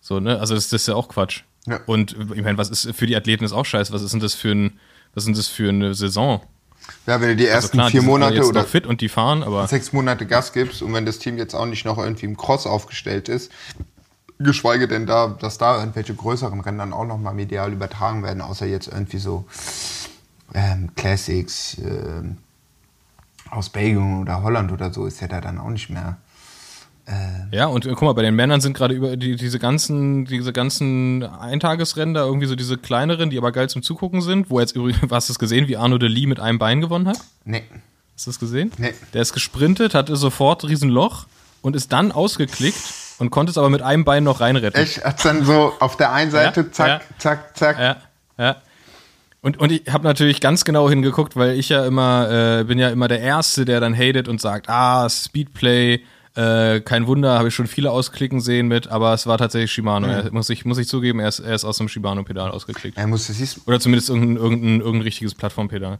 [0.00, 0.38] So, ne?
[0.38, 1.42] Also das, das ist ja auch Quatsch.
[1.66, 1.80] Ja.
[1.86, 3.92] Und ich meine, was ist für die Athleten ist auch scheiße.
[3.92, 4.78] Was ist denn das für ein,
[5.14, 6.42] was denn das für eine Saison?
[7.06, 9.08] Ja, wenn du die Also ersten klar, die vier sind Monate oder fit und die
[9.08, 12.26] fahren, aber sechs Monate Gas gibst und wenn das Team jetzt auch nicht noch irgendwie
[12.26, 13.52] im Cross aufgestellt ist,
[14.38, 18.40] geschweige denn da, dass da irgendwelche größeren Rennen dann auch noch mal medial übertragen werden,
[18.40, 19.44] außer jetzt irgendwie so
[20.54, 22.38] ähm, Classics ähm,
[23.50, 26.16] aus Belgien oder Holland oder so, ist ja da dann auch nicht mehr.
[27.50, 30.52] Ja, und äh, guck mal, bei den Männern sind gerade über die, diese ganzen, diese
[30.52, 34.76] ganzen Eintagesrennen da irgendwie so diese kleineren, die aber geil zum Zugucken sind, wo jetzt
[34.76, 37.18] übrigens, hast du es gesehen, wie Arno Delis mit einem Bein gewonnen hat?
[37.44, 37.64] Nee.
[38.14, 38.70] Hast du das gesehen?
[38.78, 38.94] Nee.
[39.12, 41.26] Der ist gesprintet, hatte sofort Riesenloch
[41.62, 42.78] und ist dann ausgeklickt
[43.18, 44.80] und konnte es aber mit einem Bein noch reinretten.
[44.80, 45.04] Echt?
[45.04, 47.00] Hat's dann so auf der einen Seite, Ja, zack, ja.
[47.18, 47.78] zack, zack.
[47.78, 47.96] Ja,
[48.38, 48.56] ja.
[49.42, 52.90] Und, und ich habe natürlich ganz genau hingeguckt, weil ich ja immer, äh, bin ja
[52.90, 56.02] immer der Erste, der dann hatet und sagt, ah, Speedplay,
[56.36, 60.06] äh, kein Wunder, habe ich schon viele ausklicken sehen mit, aber es war tatsächlich Shimano.
[60.06, 62.98] Er, muss, ich, muss ich zugeben, er ist, er ist aus dem Shimano-Pedal ausgeklickt.
[62.98, 65.98] Er muss, das ist, Oder zumindest irgendein, irgendein, irgendein richtiges Plattformpedal.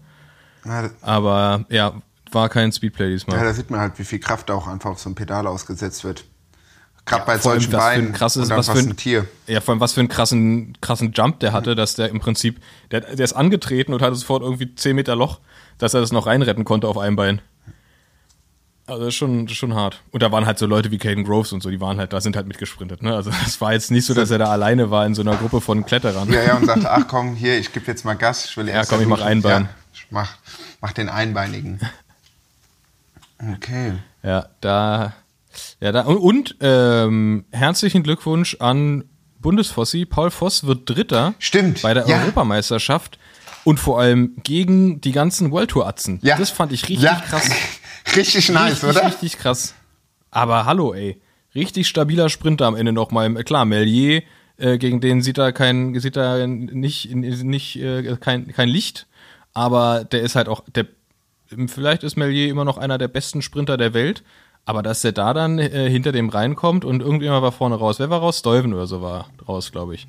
[0.65, 1.95] ja, Aber ja,
[2.31, 3.39] war kein Speedplay diesmal.
[3.39, 5.47] Ja, da sieht man halt, wie viel Kraft da auch einfach auf so ein Pedal
[5.47, 6.25] ausgesetzt wird.
[7.11, 8.97] Gerade bei allem, solchen was für ein Beinen krasses- und dann was für ein- ein
[8.97, 9.27] Tier.
[9.47, 12.61] Ja, vor allem was für einen krassen, krassen Jump der hatte, dass der im Prinzip,
[12.91, 15.41] der, der ist angetreten und hatte sofort irgendwie 10 Meter Loch,
[15.79, 17.43] dass er das noch reinretten konnte auf einem Bein.
[18.87, 20.01] Also das ist schon, das ist schon hart.
[20.11, 22.21] Und da waren halt so Leute wie Caden Groves und so, die waren halt, da
[22.21, 23.03] sind halt mitgesprintet.
[23.03, 23.15] Ne?
[23.15, 25.61] Also es war jetzt nicht so, dass er da alleine war in so einer Gruppe
[25.61, 26.33] von Kletterern.
[26.33, 28.47] Ja, ja, und sagte, ach komm, hier, ich gebe jetzt mal Gas.
[28.47, 29.21] Ich will Ja, erst komm, ich mach.
[29.21, 29.63] Einbein.
[29.65, 30.37] Ja, ich mach,
[30.81, 31.81] mach den Einbeinigen.
[33.57, 33.95] Okay.
[34.23, 35.15] Ja, da,
[35.81, 39.05] ja, da, und, und ähm, herzlichen Glückwunsch an
[39.41, 40.05] Bundesfossi.
[40.05, 42.21] Paul Voss wird Dritter Stimmt, bei der ja.
[42.21, 43.19] Europameisterschaft
[43.65, 46.19] und vor allem gegen die ganzen World Tour Atzen.
[46.23, 46.37] Ja.
[46.37, 47.21] Das fand ich richtig ja.
[47.21, 47.49] krass.
[48.17, 49.07] richtig nice, richtig, oder?
[49.07, 49.75] richtig krass.
[50.31, 51.21] Aber hallo, ey.
[51.55, 53.33] Richtig stabiler Sprinter am Ende nochmal.
[53.43, 54.23] Klar, Melier,
[54.57, 59.07] äh, gegen den sieht er kein, sieht er nicht, nicht äh, kein, kein Licht.
[59.53, 60.87] Aber der ist halt auch, der,
[61.67, 64.23] vielleicht ist Melier immer noch einer der besten Sprinter der Welt.
[64.65, 67.99] Aber dass der da dann äh, hinter dem reinkommt und irgendjemand war vorne raus.
[67.99, 68.39] Wer war raus?
[68.39, 70.07] Stuyven oder so war raus, glaube ich.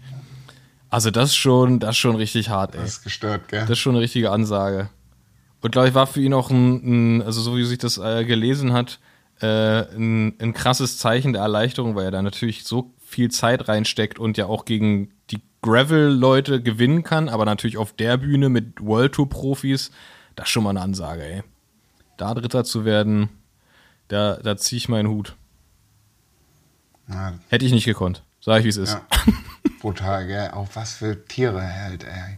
[0.90, 2.82] Also das ist schon, das schon richtig hart, ey.
[2.82, 3.62] Das ist gestört, gell?
[3.62, 4.90] Das ist schon eine richtige Ansage.
[5.62, 8.26] Und glaube ich, war für ihn auch ein, ein also so wie sich das äh,
[8.26, 9.00] gelesen hat,
[9.42, 14.20] äh, ein, ein krasses Zeichen der Erleichterung, weil er da natürlich so viel Zeit reinsteckt
[14.20, 19.14] und ja auch gegen die Gravel-Leute gewinnen kann, aber natürlich auf der Bühne mit World
[19.14, 19.92] Tour-Profis,
[20.36, 21.44] das ist schon mal eine Ansage, ey.
[22.18, 23.30] Da Dritter zu werden,
[24.12, 25.36] da, da ziehe ich meinen Hut.
[27.10, 28.24] Ja, Hätte ich nicht gekonnt.
[28.40, 28.94] Sag ich, wie es ist.
[28.94, 29.02] ja.
[29.82, 30.50] Brutal, gell?
[30.52, 32.38] Auch was für Tiere halt, ey.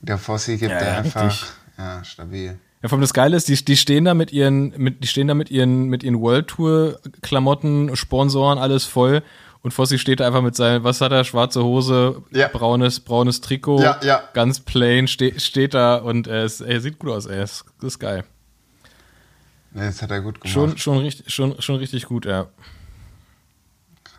[0.00, 1.24] Der Fossi gibt Ja, der einfach.
[1.26, 1.48] richtig.
[1.78, 2.58] Ja, stabil.
[2.82, 5.28] Ja, vor allem das Geile ist, die, die stehen da mit ihren, mit, die stehen
[5.28, 9.22] da mit ihren, mit ihren World Tour Klamotten, Sponsoren, alles voll.
[9.62, 12.48] Und Fossi steht da einfach mit seinen, was hat er, schwarze Hose, Ja.
[12.48, 14.22] braunes, braunes Trikot, Ja, ja.
[14.32, 17.98] ganz plain, ste, steht da und er, ist, er sieht gut aus, ey, ist, ist
[17.98, 18.24] geil.
[19.72, 20.52] Nee, das hat er gut gemacht.
[20.52, 22.48] Schon, schon, richtig, schon, schon richtig gut, ja.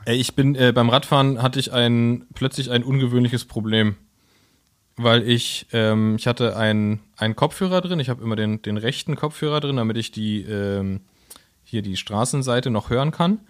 [0.05, 3.95] Ey, ich bin äh, beim Radfahren hatte ich ein plötzlich ein ungewöhnliches Problem,
[4.97, 7.99] weil ich ähm, ich hatte einen einen Kopfhörer drin.
[7.99, 11.01] Ich habe immer den den rechten Kopfhörer drin, damit ich die ähm,
[11.63, 13.41] hier die Straßenseite noch hören kann.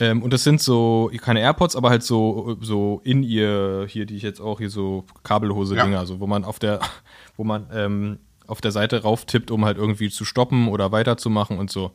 [0.00, 4.16] Ähm, und das sind so keine AirPods, aber halt so so in ihr hier die
[4.16, 5.98] ich jetzt auch hier so Kabelhose Dinger, Ja.
[6.00, 6.80] also wo man auf der
[7.36, 11.70] wo man ähm, auf der Seite rauftippt, um halt irgendwie zu stoppen oder weiterzumachen und
[11.70, 11.92] so.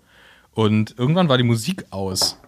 [0.52, 2.40] Und irgendwann war die Musik aus.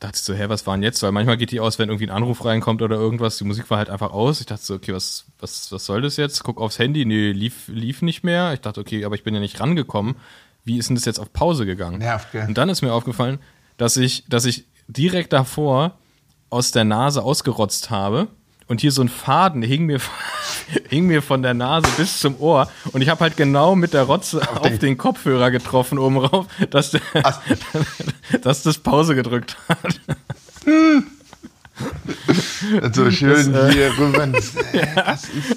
[0.00, 1.02] Da dachte ich so, hä, was war denn jetzt?
[1.02, 3.38] Weil manchmal geht die aus, wenn irgendwie ein Anruf reinkommt oder irgendwas.
[3.38, 4.40] Die Musik war halt einfach aus.
[4.40, 6.42] Ich dachte so, okay, was, was, was soll das jetzt?
[6.42, 8.54] Guck aufs Handy, nee, lief, lief nicht mehr.
[8.54, 10.16] Ich dachte, okay, aber ich bin ja nicht rangekommen.
[10.64, 11.98] Wie ist denn das jetzt auf Pause gegangen?
[11.98, 12.46] Nervt, gell?
[12.46, 13.38] Und dann ist mir aufgefallen,
[13.76, 15.98] dass ich, dass ich direkt davor
[16.48, 18.28] aus der Nase ausgerotzt habe
[18.70, 19.98] und hier so ein Faden hing mir,
[20.88, 24.04] hing mir von der Nase bis zum Ohr und ich habe halt genau mit der
[24.04, 27.00] Rotze auf, den- den Kopfhörer getroffen oben rauf, dass, der,
[28.42, 30.00] dass das Pause gedrückt hat.
[32.94, 34.26] so schön Das, äh, hier rüber.
[34.26, 34.36] Denn?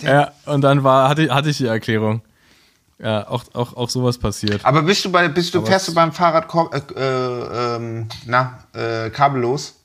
[0.02, 2.22] Ja, und dann war, hatte, hatte ich die Erklärung.
[3.00, 4.64] Ja, auch, auch, auch sowas passiert.
[4.64, 8.60] Aber bist du bei, bist du, Aber fährst du beim Fahrrad äh, äh, ähm, na,
[8.74, 9.76] äh, kabellos?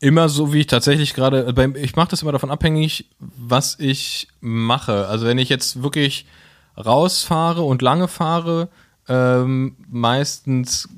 [0.00, 4.28] Immer so, wie ich tatsächlich gerade, beim- ich mache das immer davon abhängig, was ich
[4.40, 5.08] mache.
[5.08, 6.26] Also wenn ich jetzt wirklich
[6.76, 8.68] rausfahre und lange fahre,
[9.08, 10.88] ähm, meistens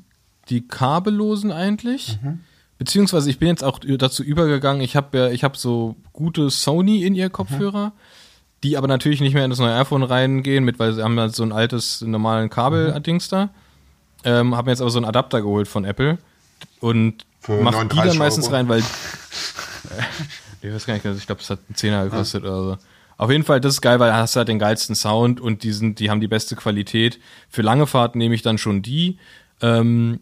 [0.49, 2.19] die kabellosen eigentlich.
[2.79, 7.05] Beziehungsweise ich bin jetzt auch dazu übergegangen, ich habe ja, ich habe so gute Sony
[7.05, 7.93] in ihr Kopfhörer,
[8.63, 11.35] die aber natürlich nicht mehr in das neue iPhone reingehen, mit, weil sie haben halt
[11.35, 13.51] so ein altes normalen Kabel-Dings da.
[14.25, 16.19] Ähm, habe mir jetzt aber so einen Adapter geholt von Apple
[16.81, 18.57] und Für mach die 39 dann meistens Euro.
[18.57, 18.81] rein, weil
[20.63, 22.79] ich weiß gar nicht, ich glaube, es hat einen Zehner gekostet oder so.
[23.17, 25.73] Auf jeden Fall, das ist geil, weil hast du halt den geilsten Sound und die,
[25.73, 27.21] sind, die haben die beste Qualität.
[27.51, 29.19] Für lange Fahrten nehme ich dann schon die.
[29.61, 30.21] Ähm,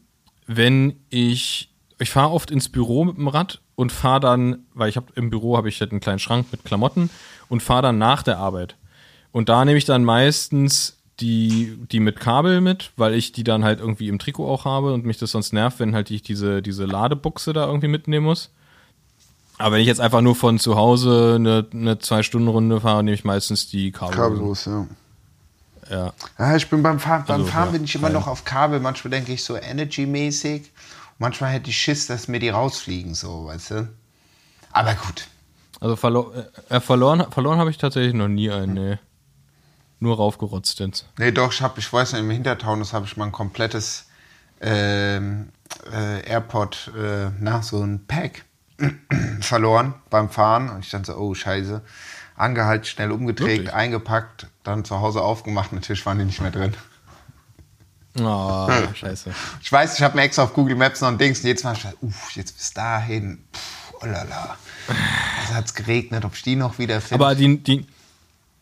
[0.49, 1.70] wenn ich,
[2.01, 5.30] ich fahre oft ins Büro mit dem Rad und fahre dann, weil ich habe im
[5.30, 7.09] Büro habe ich halt einen kleinen Schrank mit Klamotten
[7.49, 8.74] und fahre dann nach der Arbeit.
[9.30, 13.64] Und da nehme ich dann meistens die, die mit Kabel mit, weil ich die dann
[13.64, 16.62] halt irgendwie im Trikot auch habe und mich das sonst nervt, wenn halt ich diese,
[16.62, 18.50] diese Ladebuchse da irgendwie mitnehmen muss.
[19.58, 23.24] Aber wenn ich jetzt einfach nur von zu Hause eine, eine Zwei-Stunden-Runde fahre, nehme ich
[23.24, 24.14] meistens die Kabel.
[24.14, 24.86] Kabellos, ja.
[25.90, 26.12] Ja.
[26.38, 28.12] Ja, ich bin beim Fahren, beim Also, Fahren ja, bin ich immer geil.
[28.12, 28.78] noch auf Kabel.
[28.78, 30.70] Manchmal denke ich so Energy-mäßig.
[31.18, 33.88] Manchmal hätte ich Schiss, dass mir die rausfliegen, so, weißt du.
[34.70, 35.26] Aber gut.
[35.80, 36.32] Also verlo
[36.68, 38.98] äh, verloren, verloren habe ich tatsächlich noch nie einen, nee.
[40.01, 41.07] Nur raufgerotzt jetzt.
[41.18, 44.07] Nee, doch, ich habe, ich weiß nicht, im Hintertaunus habe ich mal ein komplettes
[44.61, 45.51] ähm,
[45.92, 48.44] äh, AirPod, äh, na, so ein Pack
[49.40, 50.68] verloren beim Fahren.
[50.70, 51.82] Und ich dachte so, oh, scheiße.
[52.36, 53.74] Angehalten, schnell umgedreht, Wirklich?
[53.74, 55.72] eingepackt, dann zu Hause aufgemacht.
[55.72, 56.74] Natürlich waren die nicht mehr drin.
[58.20, 59.32] Oh, scheiße.
[59.61, 61.72] Ich weiß, ich habe mir extra auf Google Maps noch ein Dings und jetzt war
[61.72, 63.44] ich, uff, jetzt bis dahin.
[63.51, 64.57] Puh, oh lala.
[65.40, 67.24] Also hat es geregnet, ob ich die noch wieder finde.
[67.24, 67.86] Aber die, die,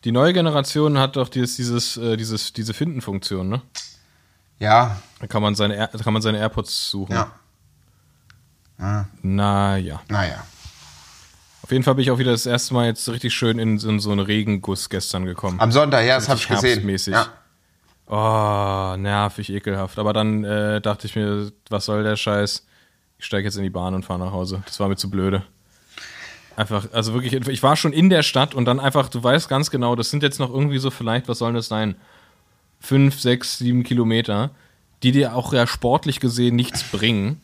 [0.03, 3.61] die neue Generation hat doch dieses, dieses, äh, dieses, diese Finden-Funktion, ne?
[4.59, 7.13] ja, Da kann man seine, Air, kann man seine AirPods suchen.
[7.13, 7.31] ja.
[8.79, 10.01] Ah, Naja.
[10.07, 10.43] naja.
[11.63, 13.89] Auf jeden Fall bin ich auch wieder das erste Mal jetzt richtig schön in, so-
[13.89, 15.59] in so einen Regenguss gestern gekommen.
[15.59, 16.87] Am Sonntag, ja, das habe ich gesehen.
[17.07, 17.27] Ja.
[18.05, 19.99] Oh, nervig, ekelhaft.
[19.99, 22.65] Aber dann äh, dachte ich mir, was soll der Scheiß?
[23.17, 24.61] Ich steige jetzt in die Bahn und fahre nach Hause.
[24.65, 25.43] Das war mir zu blöde.
[26.57, 29.69] Einfach, also wirklich, ich war schon in der Stadt und dann einfach, du weißt ganz
[29.69, 31.95] genau, das sind jetzt noch irgendwie so vielleicht, was soll das sein?
[32.79, 34.49] Fünf, sechs, sieben Kilometer,
[35.03, 37.39] die dir auch ja sportlich gesehen nichts bringen.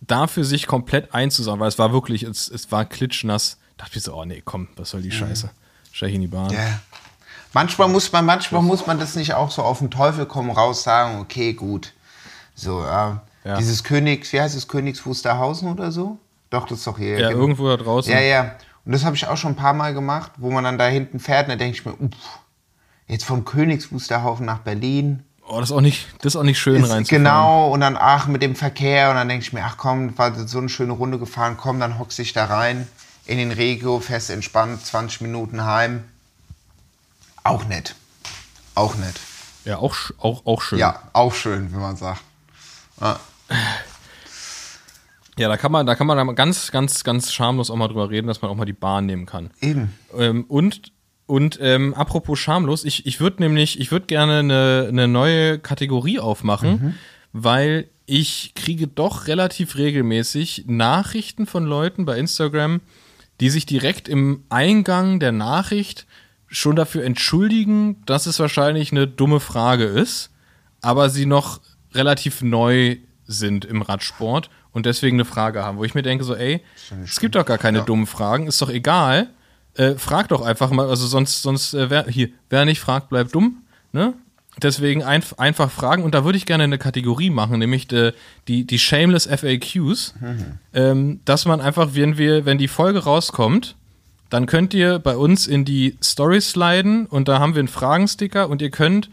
[0.00, 3.58] Dafür sich komplett einzusagen, weil es war wirklich, es, es war klitschnass.
[3.76, 5.50] Da dachte ich so, oh nee, komm, was soll die Scheiße?
[5.92, 6.52] Steig ich in die Bahn.
[6.52, 6.80] Ja.
[7.52, 10.82] Manchmal muss man, manchmal muss man das nicht auch so auf den Teufel kommen raus
[10.82, 11.92] sagen, okay, gut.
[12.56, 13.22] So, ja.
[13.44, 13.58] Ja.
[13.58, 16.18] Dieses Königs, wie heißt es, Königs Wusterhausen oder so?
[16.50, 17.18] Doch, das ist doch hier.
[17.18, 17.40] Ja, genau.
[17.40, 18.12] irgendwo da draußen.
[18.12, 18.52] Ja, ja.
[18.84, 21.20] Und das habe ich auch schon ein paar Mal gemacht, wo man dann da hinten
[21.20, 22.40] fährt und da denke ich mir, uff,
[23.06, 25.22] jetzt von Königs Wusterhausen nach Berlin.
[25.46, 27.24] Oh, das ist auch nicht, das ist auch nicht schön Ist, reinzufahren.
[27.24, 30.34] genau, und dann ach, mit dem Verkehr und dann denke ich mir, ach komm, war
[30.46, 32.86] so eine schöne Runde gefahren, komm, dann hockst dich da rein
[33.26, 36.04] in den Regio, fest entspannt, 20 Minuten heim.
[37.42, 37.94] Auch nett.
[38.74, 39.20] Auch nett.
[39.64, 40.78] Ja, auch, auch, auch schön.
[40.78, 42.22] Ja, auch schön, wenn man sagt.
[43.00, 43.20] Ja.
[45.40, 48.26] Ja, da kann man, da kann man ganz, ganz, ganz schamlos auch mal drüber reden,
[48.26, 49.50] dass man auch mal die Bahn nehmen kann.
[49.62, 49.94] Eben.
[50.16, 50.92] Ähm, und
[51.24, 56.18] und ähm, apropos schamlos, ich, ich würde nämlich, ich würde gerne eine, eine neue Kategorie
[56.18, 56.98] aufmachen,
[57.32, 62.80] weil ich kriege doch relativ regelmäßig Nachrichten von Leuten bei Instagram,
[63.38, 66.06] die sich direkt im Eingang der Nachricht
[66.48, 70.30] schon dafür entschuldigen, dass es wahrscheinlich eine dumme Frage ist.
[70.82, 71.60] aber sie noch
[71.94, 76.34] relativ neu sind im Radsport und deswegen eine Frage haben, wo ich mir denke so,
[76.34, 76.60] ey,
[77.04, 79.28] es gibt doch gar keine dummen Fragen, ist doch egal.
[79.74, 83.34] Äh, frag doch einfach mal, also sonst, sonst, äh, wer, hier, wer nicht fragt, bleibt
[83.34, 83.62] dumm,
[83.92, 84.14] ne?
[84.60, 88.12] Deswegen ein, einfach fragen und da würde ich gerne eine Kategorie machen, nämlich die,
[88.48, 90.14] die, die Shameless FAQs,
[90.74, 93.76] ähm, dass man einfach, wenn wir, wenn die Folge rauskommt,
[94.28, 98.48] dann könnt ihr bei uns in die Stories sliden und da haben wir einen Fragensticker
[98.48, 99.08] und ihr könnt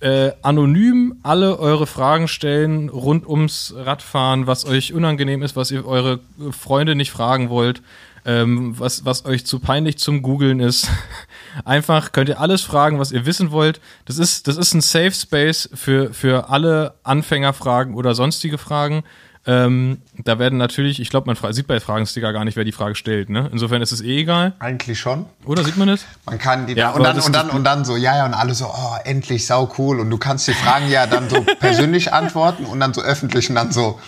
[0.00, 5.86] äh, anonym alle eure Fragen stellen rund ums Radfahren, was euch unangenehm ist, was ihr
[5.86, 6.20] eure
[6.50, 7.82] Freunde nicht fragen wollt,
[8.24, 10.88] ähm, was, was euch zu peinlich zum Googeln ist.
[11.64, 13.80] Einfach könnt ihr alles fragen, was ihr wissen wollt.
[14.04, 19.04] Das ist, das ist ein Safe Space für, für alle Anfängerfragen oder sonstige Fragen.
[19.44, 22.94] Ähm, da werden natürlich, ich glaube, man sieht bei Fragensticker gar nicht, wer die Frage
[22.94, 23.28] stellt.
[23.28, 23.48] Ne?
[23.52, 24.52] Insofern ist es eh egal.
[24.60, 25.26] Eigentlich schon.
[25.44, 26.04] Oder sieht man das?
[26.26, 28.24] Man kann die Ja, und aber dann das- und dann und dann so ja ja
[28.24, 31.40] und alle so oh endlich sau cool und du kannst die Fragen ja dann so
[31.60, 33.98] persönlich antworten und dann so öffentlich und dann so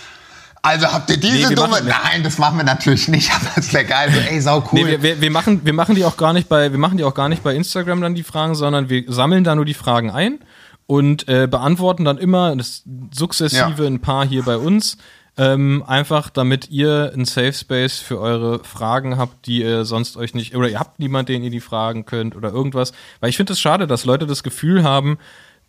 [0.63, 3.85] also habt ihr diese Nee, dumme Nein, das machen wir natürlich nicht, aber es wäre
[3.85, 4.81] geil so ey sau cool.
[4.81, 7.05] Nee, wir, wir, wir, machen, wir machen die auch gar nicht bei, wir machen die
[7.05, 10.11] auch gar nicht bei Instagram dann die Fragen, sondern wir sammeln da nur die Fragen
[10.11, 10.39] ein
[10.87, 12.83] und äh, beantworten dann immer das
[13.13, 13.87] sukzessive Ja.
[13.87, 14.97] ein paar hier bei uns.
[15.37, 20.33] Ähm, einfach damit ihr einen Safe Space für eure Fragen habt, die ihr sonst euch
[20.33, 22.93] nicht, oder ihr habt niemanden, den ihr die fragen könnt oder irgendwas.
[23.19, 25.19] Weil ich finde es schade, dass Leute das Gefühl haben,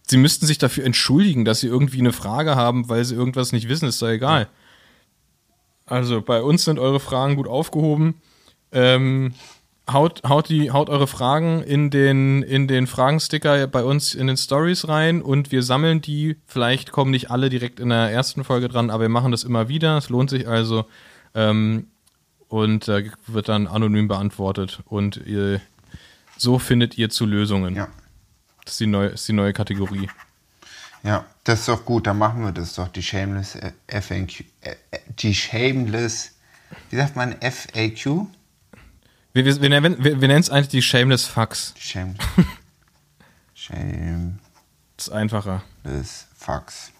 [0.07, 3.67] sie müssten sich dafür entschuldigen, dass sie irgendwie eine Frage haben, weil sie irgendwas nicht
[3.67, 4.47] wissen, ist doch egal.
[5.87, 8.21] Also bei uns sind eure Fragen gut aufgehoben.
[8.71, 9.33] Ähm,
[9.91, 14.37] haut, haut, die, haut eure Fragen in den, in den Fragensticker bei uns in den
[14.37, 16.37] Stories rein und wir sammeln die.
[16.45, 19.67] Vielleicht kommen nicht alle direkt in der ersten Folge dran, aber wir machen das immer
[19.67, 19.97] wieder.
[19.97, 20.85] Es lohnt sich also.
[21.33, 21.87] Ähm,
[22.47, 24.81] und äh, wird dann anonym beantwortet.
[24.85, 25.61] Und ihr,
[26.37, 27.75] so findet ihr zu Lösungen.
[27.75, 27.87] ja.
[28.63, 30.09] Das ist die neue, ist die neue Kategorie.
[31.03, 34.39] Ja, das ist doch gut, dann machen wir das doch, die Shameless äh, FAQ.
[34.61, 36.31] Äh, äh, die Shameless,
[36.89, 38.25] wie sagt man, FAQ?
[39.35, 41.73] Wir, wir, wir, nennen- wir, wir nennen es eigentlich die Shameless Fucks.
[41.77, 42.17] Shameless.
[43.53, 44.33] Shameless
[44.95, 45.61] Das ist einfacher.
[46.37, 46.91] Fucks.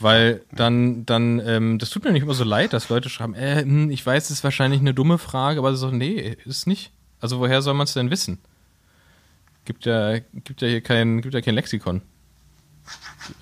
[0.00, 3.62] Weil dann, dann, ähm, das tut mir nicht immer so leid, dass Leute schreiben, äh,
[3.62, 6.90] hm, ich weiß, es ist wahrscheinlich eine dumme Frage, aber so, nee, ist nicht.
[7.20, 8.38] Also woher soll man es denn wissen?
[9.64, 12.02] Gibt ja, gibt ja hier kein, gibt ja kein Lexikon.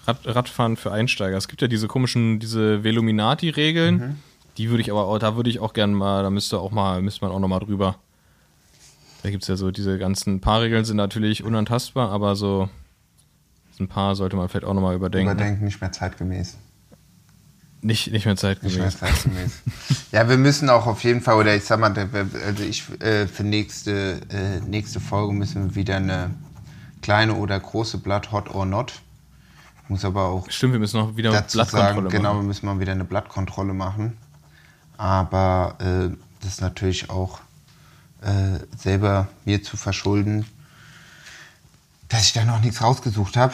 [0.07, 1.39] Rad, Radfahren für Einsteiger.
[1.39, 4.21] Es gibt ja diese komischen, diese Veluminati-Regeln.
[4.59, 7.01] Die würde ich aber auch, da würde ich auch gerne mal, da müsste auch mal,
[7.03, 7.97] müsste man auch noch mal drüber.
[9.23, 12.69] Da gibt es ja so diese ganzen Paarregeln sind natürlich unantastbar, aber so
[13.79, 15.31] ein paar sollte man vielleicht auch noch mal überdenken.
[15.33, 16.57] Überdenken, nicht mehr zeitgemäß.
[17.85, 18.99] Nicht, nicht mehr Nicht mehr zeitgemäß.
[18.99, 19.61] zeitgemäß.
[20.13, 21.93] ja, wir müssen auch auf jeden Fall, oder ich sag mal,
[22.47, 26.31] also ich äh, für nächste, äh, nächste Folge müssen wir wieder eine
[27.01, 28.93] kleine oder große Blatt Hot or Not.
[29.89, 32.47] Muss aber auch Stimmt, wir müssen noch wieder dazu Blattkontrolle sagen, genau, wir machen.
[32.47, 34.17] müssen mal wieder eine Blattkontrolle machen.
[35.03, 37.41] Aber äh, das ist natürlich auch
[38.21, 40.47] äh, selber mir zu verschulden,
[42.09, 43.53] dass ich da noch nichts rausgesucht habe.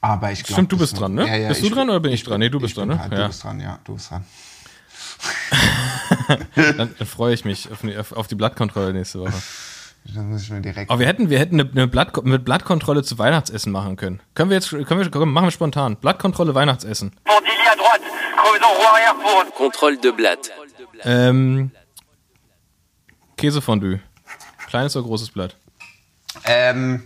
[0.00, 0.52] Aber ich glaube.
[0.52, 1.26] Stimmt, du bist dran, ne?
[1.48, 2.38] Bist du dran oder bin ich dran?
[2.38, 2.96] Nee, du bist dran, ne?
[2.96, 3.26] dran, Du Ja.
[3.26, 4.24] bist dran, ja, du bist dran.
[6.56, 9.32] Dann, dann freue ich mich auf, die- auf, auf die Blattkontrolle nächste Woche.
[10.14, 10.90] Dann muss ich mir direkt.
[10.92, 14.20] Aber wir hätten, wir hätten eine, eine Blatt, mit Blattkontrolle zu Weihnachtsessen machen können.
[14.34, 15.96] Können wir jetzt, können wir, komm, machen wir spontan.
[15.96, 17.12] Blattkontrolle Weihnachtsessen.
[17.24, 18.04] À droite,
[18.52, 20.50] creusons roue arrière pour Contrôle de Blatt.
[21.04, 21.70] Ähm,
[23.36, 24.00] Käsefondue.
[24.66, 25.56] Kleines oder großes Blatt?
[26.44, 27.02] Ähm,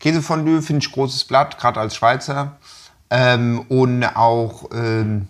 [0.00, 2.58] Käsefondue finde ich großes Blatt, gerade als Schweizer.
[3.10, 5.28] Ähm, und auch ähm,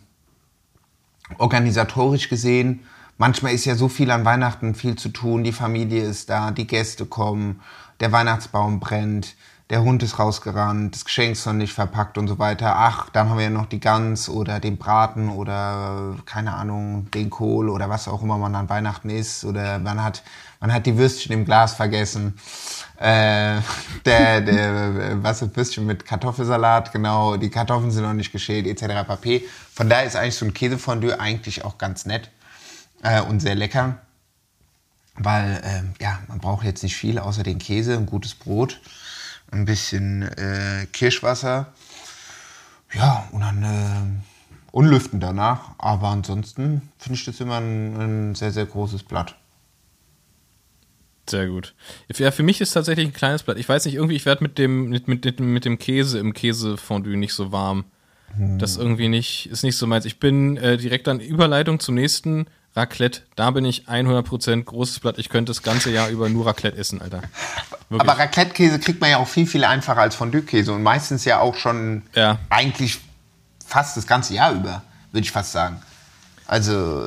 [1.38, 2.86] organisatorisch gesehen,
[3.18, 5.44] manchmal ist ja so viel an Weihnachten viel zu tun.
[5.44, 7.60] Die Familie ist da, die Gäste kommen,
[8.00, 9.34] der Weihnachtsbaum brennt,
[9.70, 12.74] der Hund ist rausgerannt, das Geschenk ist noch nicht verpackt und so weiter.
[12.76, 17.10] Ach, dann haben wir ja noch die Gans oder den Braten oder äh, keine Ahnung,
[17.10, 19.44] den Kohl oder was auch immer man an Weihnachten isst.
[19.44, 20.22] Oder man hat,
[20.60, 22.38] man hat die Würstchen im Glas vergessen.
[22.98, 23.60] Äh,
[24.04, 28.68] der, der, äh, was ist Würstchen mit Kartoffelsalat, genau, die Kartoffeln sind noch nicht geschält,
[28.68, 29.04] etc.
[29.04, 29.44] pp.
[29.74, 32.30] Von daher ist eigentlich so ein Käsefondue eigentlich auch ganz nett
[33.02, 33.98] äh, und sehr lecker.
[35.18, 38.80] Weil, ähm, ja, man braucht jetzt nicht viel außer den Käse, ein gutes Brot,
[39.56, 41.72] ein bisschen äh, Kirschwasser.
[42.92, 45.70] Ja, und dann äh, unlüften danach.
[45.78, 49.36] Aber ansonsten finde ich das immer ein, ein sehr, sehr großes Blatt.
[51.28, 51.74] Sehr gut.
[52.16, 53.58] Ja, für mich ist tatsächlich ein kleines Blatt.
[53.58, 57.16] Ich weiß nicht, irgendwie, ich werde mit dem, mit, mit, mit dem Käse im Käsefondue
[57.16, 57.84] nicht so warm.
[58.58, 60.04] Das ist irgendwie nicht, ist nicht so meins.
[60.04, 62.46] Ich bin äh, direkt an Überleitung zum nächsten
[62.76, 63.22] Raclette.
[63.36, 65.18] Da bin ich 100% großes Blatt.
[65.18, 67.22] Ich könnte das ganze Jahr über nur Raclette essen, Alter.
[67.88, 68.08] Wirklich.
[68.08, 71.54] Aber Raclette-Käse kriegt man ja auch viel, viel einfacher als Fondue-Käse und meistens ja auch
[71.56, 72.38] schon Ja.
[72.50, 73.00] eigentlich
[73.66, 75.80] fast das ganze Jahr über, würde ich fast sagen.
[76.48, 77.02] Also,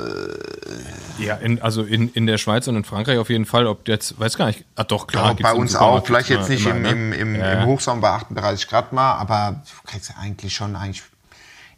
[1.17, 3.67] Ja, in, also in, in der Schweiz und in Frankreich auf jeden Fall.
[3.67, 4.65] Ob jetzt, weiß gar nicht.
[4.75, 5.29] Ah, doch, klar.
[5.35, 6.89] gibt's bei uns auch, vielleicht jetzt nicht immer, im, ne?
[6.89, 7.61] im, im, Ja.
[7.61, 11.03] im Hochsommer bei 38 Grad mal, aber du kriegst ja eigentlich schon eigentlich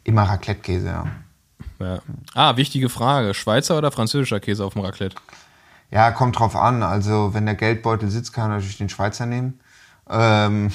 [0.04, 1.06] immer Raclette-Käse, ja.
[1.82, 2.00] Ja.
[2.34, 3.34] Ah, wichtige Frage.
[3.34, 5.16] Schweizer oder französischer Käse auf dem Raclette?
[5.90, 6.84] Ja, kommt drauf an.
[6.84, 9.60] Also, wenn der Geldbeutel sitzt, kann man natürlich den Schweizer nehmen.
[10.10, 10.72] Ähm,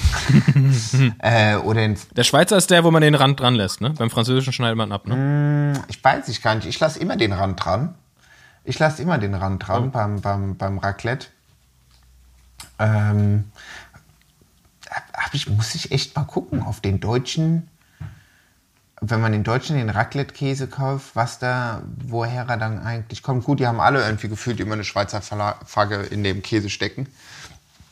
[1.19, 3.91] äh, oder den, Der Schweizer ist der, wo man den Rand dran lässt, ne?
[3.91, 5.73] Beim französischen schneidet man ab, ne?
[5.89, 6.67] ich weiß ich gar nicht.
[6.67, 7.95] Ich lasse immer den Rand dran.
[8.65, 11.29] Ich lasse immer den Rand dran beim, beim, beim Raclette.
[12.79, 13.45] Ähm,
[15.15, 17.69] hab ich, muss ich echt mal gucken auf den deutschen,
[19.11, 23.45] wenn man den deutschen den Raclette-Käse kauft, was da, woher er dann eigentlich kommt.
[23.45, 27.09] Gut, die haben alle irgendwie gefühlt immer eine Schweizer Flagge in dem Käse stecken.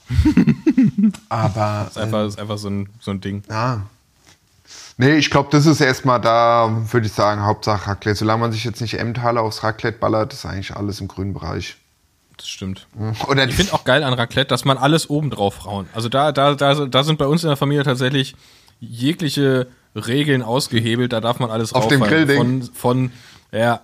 [1.28, 3.42] Aber Ist einfach, ist einfach so, ein, so ein Ding.
[3.50, 3.82] ja.
[4.96, 8.16] Nee, ich glaube, das ist erstmal da, würde ich sagen, Hauptsache Raclette.
[8.16, 11.76] Solange man sich jetzt nicht Emmentaler aufs Raclette ballert, ist eigentlich alles im grünen Bereich.
[12.36, 12.86] Das stimmt.
[13.28, 15.88] Oder Ich finde auch geil an Raclette, dass man alles oben drauf rauen.
[15.94, 18.36] Also da, da, da, da sind bei uns in der Familie tatsächlich
[18.78, 21.12] jegliche Regeln ausgehebelt.
[21.12, 22.00] Da darf man alles Auf dem.
[22.00, 22.36] Grillding?
[22.36, 23.12] Von, von,
[23.52, 23.80] ja,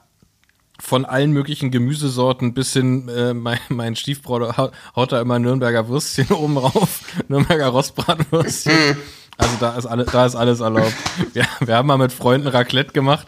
[0.80, 5.88] von allen möglichen Gemüsesorten bis hin, äh, mein, mein Stiefbruder haut, haut da immer Nürnberger
[5.88, 8.96] Würstchen oben rauf, Nürnberger Rostbratwürstchen.
[9.36, 10.92] Also da ist, alle, da ist alles erlaubt.
[11.32, 13.26] Wir, wir haben mal mit Freunden Raclette gemacht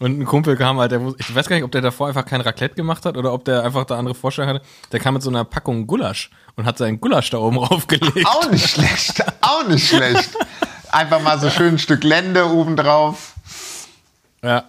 [0.00, 2.40] und ein Kumpel kam halt, der, ich weiß gar nicht, ob der davor einfach kein
[2.40, 4.66] Raclette gemacht hat oder ob der einfach da andere Vorstellungen hatte.
[4.92, 8.26] Der kam mit so einer Packung Gulasch und hat seinen Gulasch da oben raufgelegt.
[8.26, 10.30] auch nicht schlecht, auch nicht schlecht.
[10.92, 13.34] Einfach mal so schön ein Stück Lende obendrauf.
[14.42, 14.64] Ja.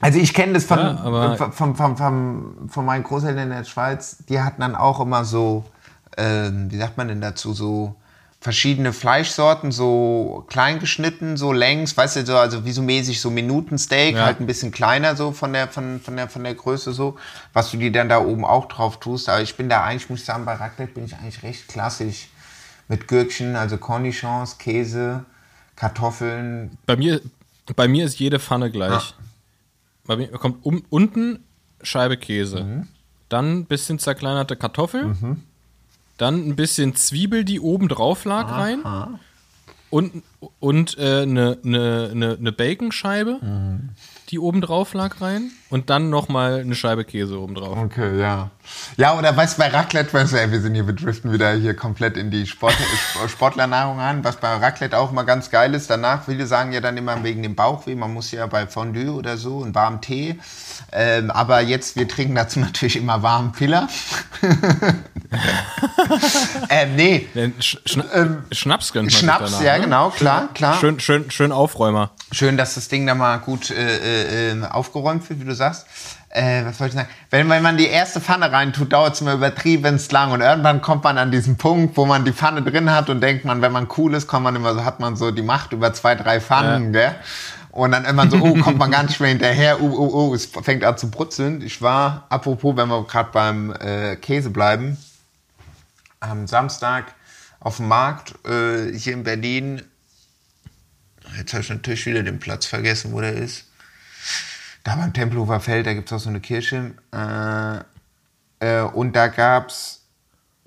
[0.00, 3.64] Also ich kenne das von, Ja, von, von, von, von, von meinen Großeltern in der
[3.64, 4.18] Schweiz.
[4.28, 5.64] Die hatten dann auch immer so,
[6.16, 7.94] ähm, wie sagt man denn dazu, so
[8.40, 13.30] verschiedene Fleischsorten, so klein geschnitten, so längs, weißt du, so, also wie so mäßig so
[13.30, 14.24] Minutensteak, Ja.
[14.24, 17.16] halt ein bisschen kleiner so von der, von, von, der, von der Größe so,
[17.52, 19.28] was du dir dann da oben auch drauf tust.
[19.28, 22.30] Aber ich bin da eigentlich, muss ich sagen, bei Raclette bin ich eigentlich recht klassisch
[22.88, 25.24] mit Gürkchen, also Cornichons, Käse,
[25.76, 27.20] Kartoffeln, Bei mir,
[27.76, 29.14] bei mir ist jede Pfanne gleich.
[30.04, 31.40] Bei mir kommt um, unten
[31.82, 32.88] Scheibe Käse, Mhm.
[33.28, 35.16] dann ein bisschen zerkleinerte Kartoffel,
[36.18, 38.82] dann ein bisschen Zwiebel, die oben drauf lag, rein.
[39.90, 40.22] Und,
[40.60, 43.90] und äh, eine, eine, eine, eine Baconscheibe, Mhm.
[44.30, 47.78] die oben drauf lag, rein und dann nochmal eine Scheibe Käse oben drauf.
[47.78, 48.50] Okay, ja.
[48.98, 51.54] Ja, oder weißt du, bei Raclette, weißt du, ey, wir sind hier, wir driften wieder
[51.54, 52.74] hier komplett in die Sport,
[53.28, 54.22] Sportlernahrung an.
[54.22, 57.42] Was bei Raclette auch immer ganz geil ist, danach, viele sagen ja dann immer wegen
[57.42, 60.38] dem Bauchweh, man muss ja bei Fondue oder so einen warmen Tee.
[60.92, 63.88] Ähm, aber jetzt, wir trinken dazu natürlich immer warmen Piller.
[66.68, 67.28] ähm, nee,
[67.60, 68.04] Sch Schna
[68.50, 69.84] Schnaps gönnt man Schnaps, danach, ja ne?
[69.84, 70.78] genau, klar, klar.
[70.78, 72.10] Schön, schön, schön Aufräumer.
[72.30, 75.61] Schön, dass das Ding da mal gut äh, äh, aufgeräumt wird, wie du sagst.
[76.28, 77.08] Äh, was wollte ich sagen?
[77.30, 81.04] Wenn, wenn man die erste Pfanne reintut, dauert es immer übertrieben lang und irgendwann kommt
[81.04, 83.88] man an diesen Punkt, wo man die Pfanne drin hat und denkt man, wenn man
[83.96, 86.92] cool ist, kommt man immer so, hat man so die Macht über zwei, drei Pfannen,
[86.92, 87.14] gell?
[87.70, 90.84] Und dann immer so, oh, kommt man ganz schwer hinterher, oh, oh, oh, es fängt
[90.84, 91.62] an zu brutzeln.
[91.62, 94.98] Ich war, apropos, wenn wir gerade beim äh, Käse bleiben,
[96.20, 97.14] am Samstag
[97.60, 99.82] auf dem Markt äh, hier in Berlin
[101.36, 103.64] Jetzt habe ich natürlich wieder den Platz vergessen, wo der ist.
[104.84, 106.94] Da beim Tempelhofer Feld, da gibt es auch so eine Kirche.
[107.12, 107.78] Äh,
[108.62, 110.02] äh, und da gab es,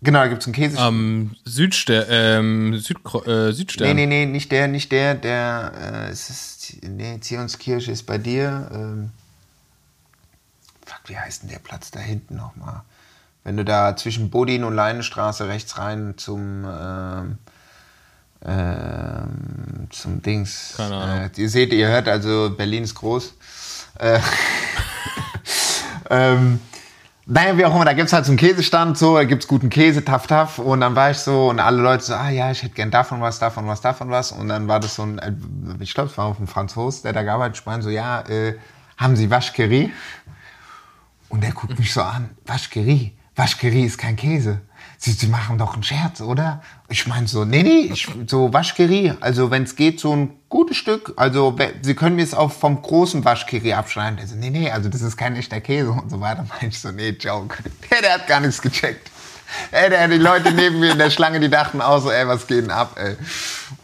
[0.01, 0.77] genau, da gibt es einen Käse.
[0.79, 3.87] Am Südster ähm, Südkro äh, Südstern.
[3.87, 8.17] nee, nee, nee, nicht der, nicht der, der, äh, es ist, nee, Zionskirche ist bei
[8.17, 8.69] dir.
[8.73, 9.11] Ähm,
[10.85, 12.83] fuck, wie heißt denn der Platz da hinten nochmal?
[13.43, 17.37] Wenn du da zwischen Bodin und Leinestraße rechts rein zum, ähm,
[18.43, 20.73] ähm, zum Dings.
[20.77, 21.29] Keine Ahnung.
[21.35, 23.33] Äh, ihr seht, ihr hört, also Berlin ist groß.
[23.99, 24.19] Äh,
[26.09, 26.59] ähm,
[27.27, 29.47] naja, wie auch immer, da gibt es halt so einen Käsestand, so, da gibt es
[29.47, 30.59] guten Käse, taff, taff.
[30.59, 33.19] Und dann war ich so, und alle Leute so, ah ja, ich hätte gern davon
[33.19, 34.31] was, davon was, davon was.
[34.31, 35.33] Und dann war das so ein, äh,
[35.79, 38.57] ich glaube, es war auch ein Franzos, der da gearbeitet hat, so, ja, äh,
[38.97, 39.91] haben Sie Waschkerie?
[41.29, 44.61] Und der guckt mich so an, Waschkerie, Waschkerie ist kein Käse.
[45.05, 46.63] Sie, Sie machen doch einen Scherz, oder?
[46.89, 50.77] Ich meine so, nee, nee, ich, so Waschkerie, also wenn es geht, so ein gutes
[50.77, 54.17] Stück, also Sie können mir es auch vom großen Waschkerie abschneiden.
[54.17, 56.43] Der so, nee, nee, also das ist kein echter Käse und so weiter.
[56.49, 57.57] Meinte ich so, nee, Joke.
[57.91, 59.11] Der, der hat gar nichts gecheckt.
[59.71, 62.47] Ey, der, die Leute neben mir in der Schlange, die dachten auch so, ey, was
[62.47, 63.15] geht denn ab, ey.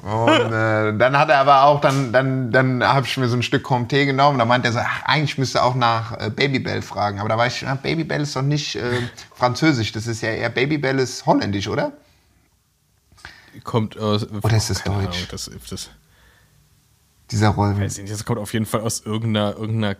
[0.02, 3.44] Und äh, dann hat er aber auch, dann, dann, dann habe ich mir so ein
[3.44, 4.40] Stück Comté genommen.
[4.40, 7.20] Da meinte er so, ach, eigentlich müsste er auch nach äh, Babybel fragen.
[7.20, 9.02] Aber da war ich, ah, Babybel ist doch nicht äh,
[9.36, 9.92] französisch.
[9.92, 11.94] Das ist ja eher, Babybel ist holländisch, oder?
[13.64, 14.30] kommt aus.
[14.30, 14.96] Oder ist das deutsch?
[14.96, 15.90] Ahnung, das, das,
[17.30, 17.78] Dieser Roll.
[17.78, 19.98] weiß ich nicht, das kommt auf jeden Fall aus irgendeiner, irgendeiner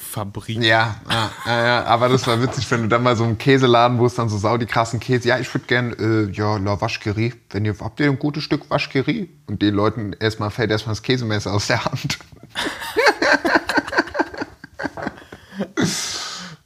[0.00, 0.58] Fabrik.
[0.62, 0.96] Ja,
[1.46, 4.14] ja, ja, aber das war witzig, wenn du dann mal so im Käseladen, wo es
[4.14, 7.64] dann so sau die krassen Käse, ja, ich würde gern, äh, ja, La Waschkerie, wenn
[7.64, 9.28] ihr, habt ihr ein gutes Stück Waschkerie?
[9.46, 12.18] Und den Leuten erstmal fällt erstmal das Käsemesser aus der Hand.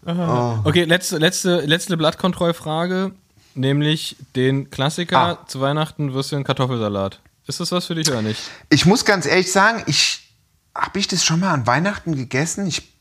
[0.05, 3.13] Okay, letzte, letzte, letzte Blattkontrollfrage,
[3.55, 5.47] nämlich den Klassiker Ah.
[5.47, 7.21] zu Weihnachten Würstchen Kartoffelsalat.
[7.47, 8.41] Ist das was für dich oder nicht?
[8.69, 10.29] Ich muss ganz ehrlich sagen, ich,
[10.75, 12.67] habe ich das schon mal an Weihnachten gegessen?
[12.67, 12.92] Ich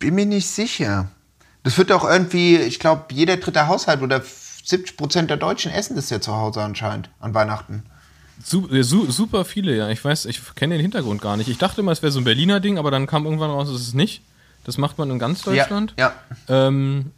[0.00, 1.08] bin mir nicht sicher.
[1.62, 4.20] Das wird doch irgendwie, ich glaube, jeder dritte Haushalt oder
[4.64, 7.84] 70 Prozent der Deutschen essen das ja zu Hause anscheinend an Weihnachten.
[8.42, 9.90] Su su super viele, ja.
[9.90, 11.48] Ich weiß, ich kenne den Hintergrund gar nicht.
[11.48, 13.82] Ich dachte immer, es wäre so ein Berliner Ding, aber dann kam irgendwann raus, es
[13.82, 14.22] ist nicht.
[14.64, 15.94] Das macht man in ganz Deutschland.
[15.98, 16.14] Ja,
[16.48, 17.12] Ähm,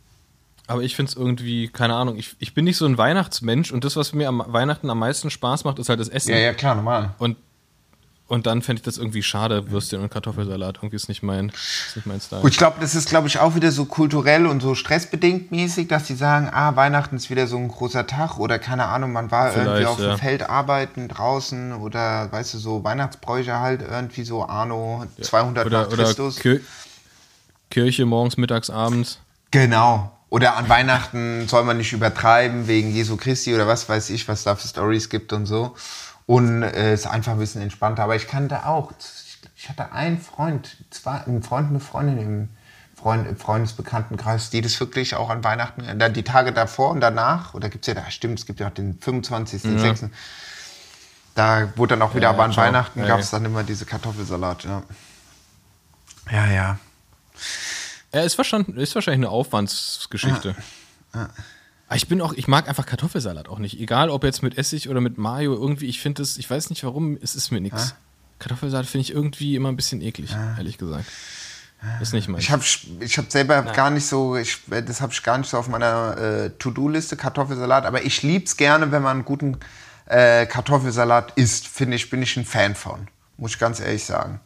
[0.67, 3.85] aber ich finde es irgendwie, keine Ahnung, ich, ich bin nicht so ein Weihnachtsmensch und
[3.85, 6.31] das, was mir am Weihnachten am meisten Spaß macht, ist halt das Essen.
[6.31, 7.15] ja, ja, klar, normal.
[7.19, 7.37] Und,
[8.33, 10.77] und dann fände ich das irgendwie schade, Würstchen und Kartoffelsalat.
[10.79, 12.41] Irgendwie ist nicht mein, ist nicht mein Style.
[12.41, 15.89] Gut, ich glaube, das ist, glaube ich, auch wieder so kulturell und so stressbedingt mäßig,
[15.89, 19.31] dass die sagen, ah, Weihnachten ist wieder so ein großer Tag oder keine Ahnung, man
[19.31, 20.17] war irgendwie Vielleicht, auf dem ja.
[20.17, 25.93] Feld arbeiten draußen oder, weißt du, so Weihnachtsbräuche halt irgendwie so Anno 200 oder, nach
[25.93, 26.37] oder Christus.
[26.37, 26.61] Kir
[27.69, 29.19] Kirche morgens, mittags, abends.
[29.51, 30.11] Genau.
[30.31, 34.43] Oder an Weihnachten soll man nicht übertreiben wegen Jesu Christi oder was weiß ich, was
[34.45, 35.77] da für Stories gibt und so.
[36.33, 38.05] Und äh, ist einfach ein bisschen entspannter.
[38.05, 38.91] Aber ich kannte auch,
[39.55, 42.49] ich hatte einen Freund, zwei, einen Freund, eine Freundin im
[42.97, 47.69] Freund, Freundesbekanntenkreis, die das wirklich auch an Weihnachten, dann die Tage davor und danach, oder
[47.69, 50.05] gibt es ja da, stimmt, es gibt ja auch den 25., den 6.
[51.35, 52.65] Da wurde dann auch wieder, Ja, aber an ciao.
[52.65, 53.39] Weihnachten Ja, gab es ja.
[53.39, 54.83] dann immer diese Kartoffelsalat, ja.
[56.31, 56.79] Ja, ja.
[58.15, 60.55] Ja, ist wahrscheinlich, ist wahrscheinlich eine Aufwandsgeschichte.
[61.13, 61.29] Aber
[61.95, 63.81] Ich bin auch, ich mag einfach Kartoffelsalat auch nicht.
[63.81, 66.85] Egal ob jetzt mit Essig oder mit Mayo, irgendwie, ich finde das, ich weiß nicht
[66.85, 67.95] warum, es ist mir nichts.
[68.39, 71.07] Kartoffelsalat finde ich irgendwie immer ein bisschen eklig, ehrlich gesagt.
[72.01, 72.45] Ist nicht meins.
[72.45, 72.63] Ich habe
[73.01, 76.17] ich hab selber gar nicht so, ich, das habe ich gar nicht so auf meiner
[76.17, 79.59] äh, To-Do-Liste, Kartoffelsalat, aber ich lieb's gerne, wenn man einen guten
[80.07, 84.41] äh, Kartoffelsalat isst, finde ich, bin ich ein Fan von, muss ich ganz ehrlich sagen.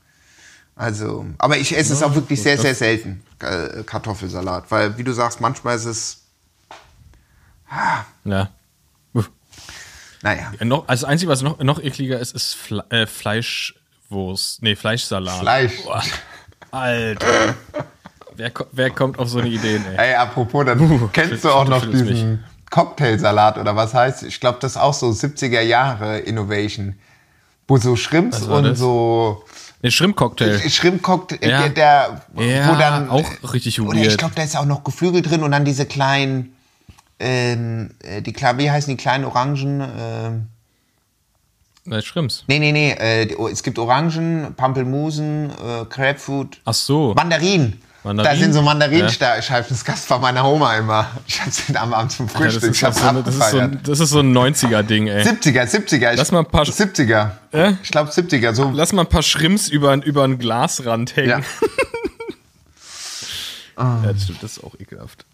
[0.76, 5.12] Also, aber ich esse es auch wirklich sehr, sehr selten, äh, Kartoffelsalat, weil, wie du
[5.12, 6.22] sagst, manchmal ist es,
[8.24, 8.48] ja.
[9.12, 9.30] Uff.
[10.22, 14.62] naja, Ja, noch, also das Einzige, was noch, noch ekliger ist, ist Fle äh, Fleischwurst.
[14.62, 15.40] Nee, Fleischsalat.
[15.40, 15.72] Fleisch.
[15.84, 16.02] Boah.
[16.70, 17.54] Alter.
[18.36, 20.08] wer, wer kommt auf so eine Idee, ey?
[20.10, 24.24] Ey, apropos, dann Puh, kennst du auch noch diesen Cocktailsalat oder was heißt?
[24.24, 26.96] Ich glaube, das ist auch so 70er Jahre Innovation.
[27.68, 28.78] Wo so Shrimps war und das?
[28.78, 29.44] so
[29.82, 30.58] Nee, Shrimp-Cocktail.
[30.68, 31.68] Shrimp-Cocktail, Ja.
[31.68, 34.18] der, der Ja, wo dann auch richtig Oder ich weird.
[34.18, 36.55] glaube, da ist auch noch Geflügel drin und dann diese kleinen,
[37.18, 39.80] ähm, äh, die kleinen, wie heißen die kleinen Orangen?
[39.98, 40.46] Ähm,
[41.92, 42.44] Äh, Shrimps.
[42.48, 47.14] nee, nee, nee, äh, es gibt Orangen, Pampelmusen, äh, Crabfood, Ach so.
[47.14, 47.80] Mandarinen.
[48.02, 48.34] Mandarinen?
[48.38, 49.66] Da sind so Mandarinenscheiben.
[49.68, 51.10] Das Gast war meiner Oma immer.
[51.26, 52.70] Ich hab's den am Abend zum Ja, das, Frühstück.
[52.70, 55.24] ist ich so, eine- das, ist so ein, das ist so ein 90er-Ding, ey.
[55.24, 56.12] 70er, 70er.
[56.12, 57.30] Ich, Lass mal ein paar- 70er.
[57.52, 57.72] Äh?
[57.82, 58.52] Ich glaube 70er.
[58.54, 61.28] So Lass mal ein paar Shrimps über, über einen Glasrand hängen.
[61.30, 61.40] Ja.
[63.78, 65.26] Ja, das stimmt, das ist auch ekelhaft.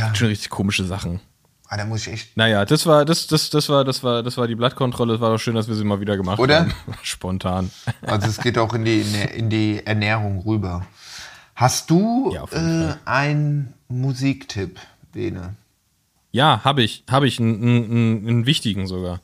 [0.00, 0.14] Ja.
[0.14, 1.20] Schon richtig komische Sachen.
[1.68, 2.36] Ah, da muss ich echt.
[2.36, 5.14] Naja, das war, das, das, das war, das war, das war die Blattkontrolle.
[5.14, 6.60] Es war doch schön, dass wir sie mal wieder gemacht Oder?
[6.60, 6.74] haben.
[7.02, 7.70] Spontan.
[8.02, 10.84] Also es geht auch in die, in die Ernährung rüber.
[11.54, 14.78] Hast du Ja, äh, einen Musiktipp,
[15.12, 15.54] Bene?
[16.34, 19.20] Ja, habe ich, habe ich, einen, einen, einen wichtigen sogar.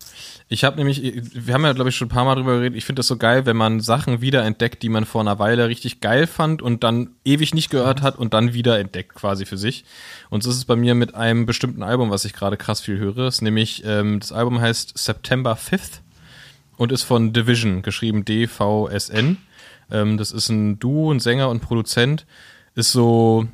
[0.50, 2.84] Ich habe nämlich, wir haben ja, glaube ich, schon ein paar Mal drüber geredet, ich
[2.84, 6.26] finde das so geil, wenn man Sachen wiederentdeckt, die man vor einer Weile richtig geil
[6.26, 9.86] fand und dann ewig nicht gehört hat und dann wiederentdeckt quasi für sich.
[10.28, 12.98] Und so ist es bei mir mit einem bestimmten Album, was ich gerade krass viel
[12.98, 13.26] höre.
[13.26, 16.00] Ist nämlich, ähm, das Album heißt September 5th
[16.76, 19.38] und ist von Division, geschrieben D-V-S-N.
[19.90, 22.26] Ähm, das ist ein Duo, ein Sänger und Produzent.
[22.74, 23.48] Ist so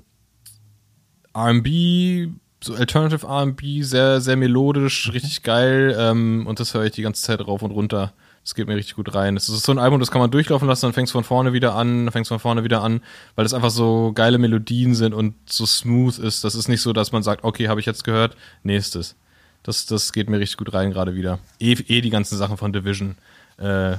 [1.34, 2.30] R&B,
[2.64, 5.94] so Alternative R&B, sehr, sehr melodisch, richtig geil.
[5.98, 8.12] Ähm, und das höre ich die ganze Zeit rauf und runter.
[8.42, 9.34] Das geht mir richtig gut rein.
[9.36, 11.52] Das ist so ein Album, das kann man durchlaufen lassen, dann fängst du von vorne
[11.52, 13.00] wieder an, dann fängst du von vorne wieder an,
[13.36, 16.44] weil es einfach so geile Melodien sind und so smooth ist.
[16.44, 19.16] Das ist nicht so, dass man sagt, okay, habe ich jetzt gehört, nächstes.
[19.62, 21.38] Das, das geht mir richtig gut rein gerade wieder.
[21.58, 23.16] Eh, eh die ganzen Sachen von Division.
[23.56, 23.96] Äh,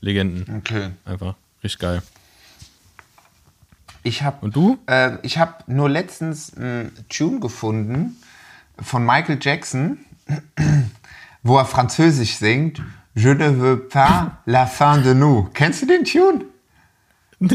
[0.00, 0.58] Legenden.
[0.58, 0.90] Okay.
[1.04, 1.34] Einfach.
[1.62, 2.02] Richtig geil.
[4.06, 4.78] Ich habe Und du?
[4.86, 8.16] äh, ich habe nur letztens einen Tune gefunden
[8.80, 9.98] von Michael Jackson,
[11.42, 12.80] wo er Französisch singt.
[13.16, 15.48] Je ne veux pas la fin de nous.
[15.54, 16.44] Kennst du den Tune?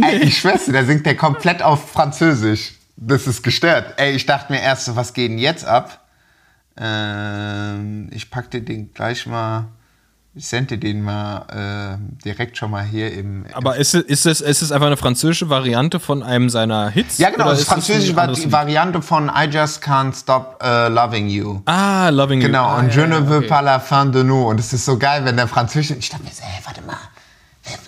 [0.04, 2.74] Ey, ich schwör's dir, der singt der komplett auf Französisch.
[2.97, 3.93] Das ist gestört.
[3.97, 6.06] Ey, ich dachte mir erst so, was geht denn jetzt ab?
[6.76, 9.70] Ähm, ich pack dir den gleich mal,
[10.34, 13.45] ich sende den mal äh, direkt schon mal hier im.
[13.51, 17.17] Aber ist es, ist, es, ist es einfach eine französische Variante von einem seiner Hits?
[17.17, 18.15] ja, genau, ein französische?
[18.15, 21.61] Variante von I Just Can't Stop äh, Loving You.
[21.65, 22.47] Ah, Loving You.
[22.47, 23.47] Genau, ah, und ja, Je ne ja, veux okay.
[23.47, 24.45] pas la fin de nous.
[24.47, 25.95] Und es ist so geil, wenn der Französische.
[25.95, 26.97] Ich dachte mir so, hey, warte mal,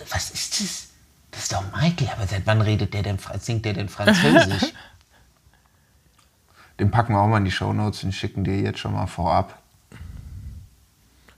[0.09, 0.87] was ist das?
[1.31, 4.73] Das ist doch Michael, aber seit wann redet der denn, singt der denn Französisch?
[6.79, 9.62] Den packen wir auch mal in die Shownotes und schicken dir jetzt schon mal vorab.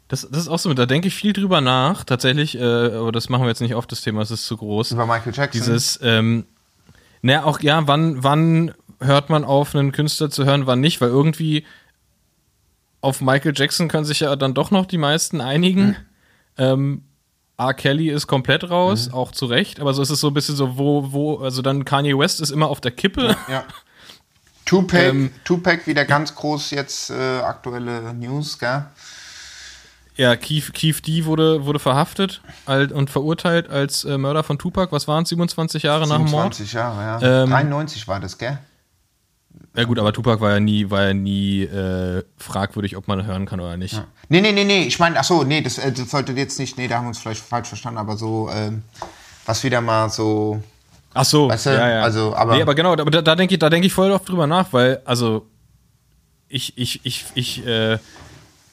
[0.08, 3.30] Das, das ist auch so, da denke ich viel drüber nach, tatsächlich, äh, aber das
[3.30, 4.92] machen wir jetzt nicht oft, das Thema, es ist zu groß.
[4.92, 5.60] Über Michael Jackson.
[5.60, 6.46] Dieses, ähm,
[7.22, 11.10] naja, auch, ja, wann, wann hört man auf, einen Künstler zu hören, wann nicht, weil
[11.10, 11.66] irgendwie
[13.02, 15.96] auf Michael Jackson können sich ja dann doch noch die meisten einigen.
[16.58, 17.04] Ähm,
[17.58, 17.74] R.
[17.74, 20.78] Kelly ist komplett raus, auch zu Recht, aber so ist es so ein bisschen so,
[20.78, 23.36] wo, wo, also dann Kanye West ist immer auf der Kippe.
[23.48, 23.64] ja.
[24.66, 28.86] Tupac, Ähm, Tupac wieder ganz groß jetzt äh, aktuelle News, gell?
[30.18, 32.42] Ja, Keith, Keith D wurde, wurde verhaftet
[32.94, 34.92] und verurteilt als äh, Mörder von Tupac.
[34.94, 36.56] Was waren es, 27 Jahre nach dem Mord?
[36.56, 37.44] 27 Jahre, ja.
[37.44, 38.58] Ähm, 93 war das, gell?
[39.76, 43.46] Ja gut, aber Tupac war ja nie, war ja nie äh, fragwürdig, ob man hören
[43.46, 44.02] kann oder nicht.
[44.30, 46.78] Nee, nee, nee, nee, ich meine, ach so, nee, das, äh, das sollte jetzt nicht,
[46.78, 48.84] nee, da haben wir uns vielleicht falsch verstanden, aber so, ähm,
[49.46, 50.62] was wieder mal so,
[51.14, 52.02] Ach so, Weißt du, ja, ja.
[52.02, 54.28] also, aber- nee, aber genau, aber da, da denke ich, da denke ich voll oft
[54.28, 55.46] drüber nach, weil also
[56.50, 57.98] ich ich ich ich äh,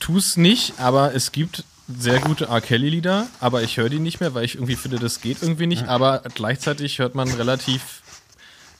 [0.03, 2.61] tu's nicht, aber es gibt sehr gute R.
[2.61, 5.66] Kelly Lieder, aber ich höre die nicht mehr, weil ich irgendwie finde, das geht irgendwie
[5.66, 5.88] nicht.
[5.88, 8.03] Aber gleichzeitig hört man relativ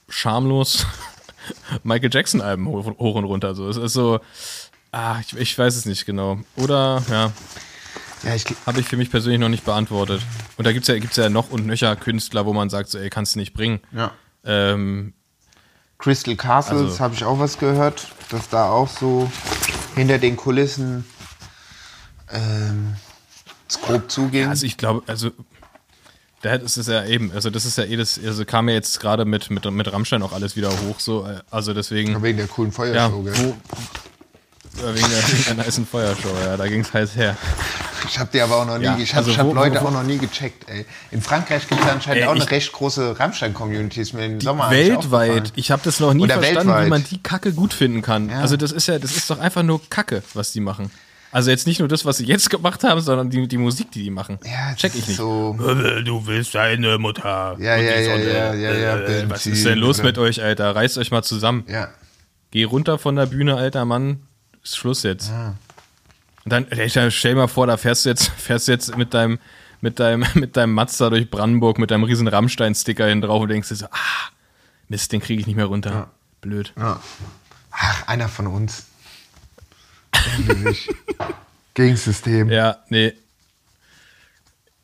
[0.09, 0.87] schamlos
[1.85, 3.55] Michael Jackson Alben hoch, und runter.
[3.55, 4.21] So, es ist so,
[4.91, 6.39] ah, ich, ich weiß es nicht genau.
[6.57, 7.33] Oder ja,
[8.25, 10.23] ja, ich, habe ich für mich persönlich noch nicht beantwortet.
[10.57, 13.11] Und da gibt's ja, gibt's ja noch und nöcher Künstler, wo man sagt, so, ey,
[13.11, 13.81] kannst du nicht bringen.
[13.93, 14.11] ja.
[14.45, 15.13] Ähm,
[15.99, 19.31] Crystal Castles Also- habe ich auch was gehört, dass da auch so
[19.95, 21.05] hinter den Kulissen
[22.33, 22.95] ähm,
[23.69, 24.49] es grob zuging.
[24.49, 25.31] also ich glaube, also
[26.43, 28.99] da ist es ja eben, also das ist ja eh das, also kam ja jetzt
[29.01, 32.71] gerade mit, mit, mit Rammstein auch alles wieder hoch, so, also deswegen, Wegen der coolen
[32.71, 33.35] ja, Feuershow, wo, gell?
[33.35, 37.37] äh, wegen der, wegen der nicen Feuershow, ja, da ging's heiß her.
[38.09, 39.87] Ich habe die aber auch noch nie, Ja, ich habe also hab wo- Leute wo-
[39.87, 40.85] auch noch nie gecheckt, ey.
[41.13, 44.41] In Frankreich gibt es anscheinend Ey, auch eine ich- recht große Rammstein-Community, ist mir im
[44.41, 46.87] Sommer Weltweit, ich habe das noch nie Oder verstanden, weltweit.
[46.87, 48.29] wie man die Kacke gut finden kann.
[48.29, 48.41] Ja.
[48.41, 50.91] Also das ist ja, das ist doch einfach nur Kacke, was die machen.
[51.33, 54.03] Also jetzt nicht nur das, was sie jetzt gemacht haben, sondern die, die Musik, die
[54.05, 54.39] die machen.
[54.45, 55.17] Ja, Check ich nicht.
[55.17, 55.57] So,
[56.05, 57.57] Du willst deine Mutter.
[57.59, 58.25] Ja, und ja, die ja, Sonne.
[58.33, 60.77] ja, ja, ja, Äh, Was ist denn los oder- mit euch, Alter?
[60.77, 61.65] Reißt euch mal zusammen.
[61.69, 61.89] ja.
[62.51, 64.21] Geh runter von der Bühne, alter Mann.
[64.63, 65.31] Ist Schluss jetzt.
[66.45, 66.67] Und dann,
[67.11, 69.39] stell mal vor, da fährst du jetzt, fährst du jetzt mit deinem,
[69.81, 73.71] mit deinem, mit deinem Mazda durch Brandenburg mit deinem riesen Rammstein-Sticker hin drauf und denkst
[73.71, 74.29] dir so, ah,
[74.89, 76.11] Mist, den kriege ich nicht mehr runter.
[76.43, 76.75] Blöd.
[76.79, 77.01] Ja.
[77.71, 78.85] Ach, einer von uns.
[81.75, 82.51] Gegen System.
[82.51, 83.13] Ja, nee.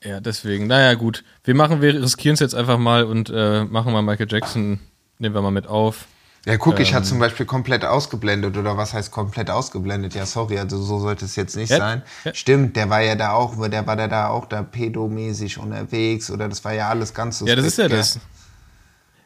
[0.02, 0.66] Ja, deswegen.
[0.68, 1.24] Naja, gut.
[1.44, 4.78] Wir machen, wir riskieren es jetzt einfach mal und äh, machen mal Michael Jackson,
[5.18, 6.06] nehmen wir mal mit auf.
[6.46, 7.08] Ja, guck, ich hatte Ähm.
[7.10, 10.14] zum Beispiel komplett ausgeblendet oder was heißt komplett ausgeblendet?
[10.14, 12.02] Ja, sorry, also so sollte es jetzt nicht Ja, sein.
[12.24, 12.32] ja.
[12.32, 16.48] Stimmt, der war ja da auch, der war da, da auch da pedomäßig unterwegs oder
[16.48, 17.46] das war ja alles ganz so.
[17.46, 18.18] Ja, das ist ja das.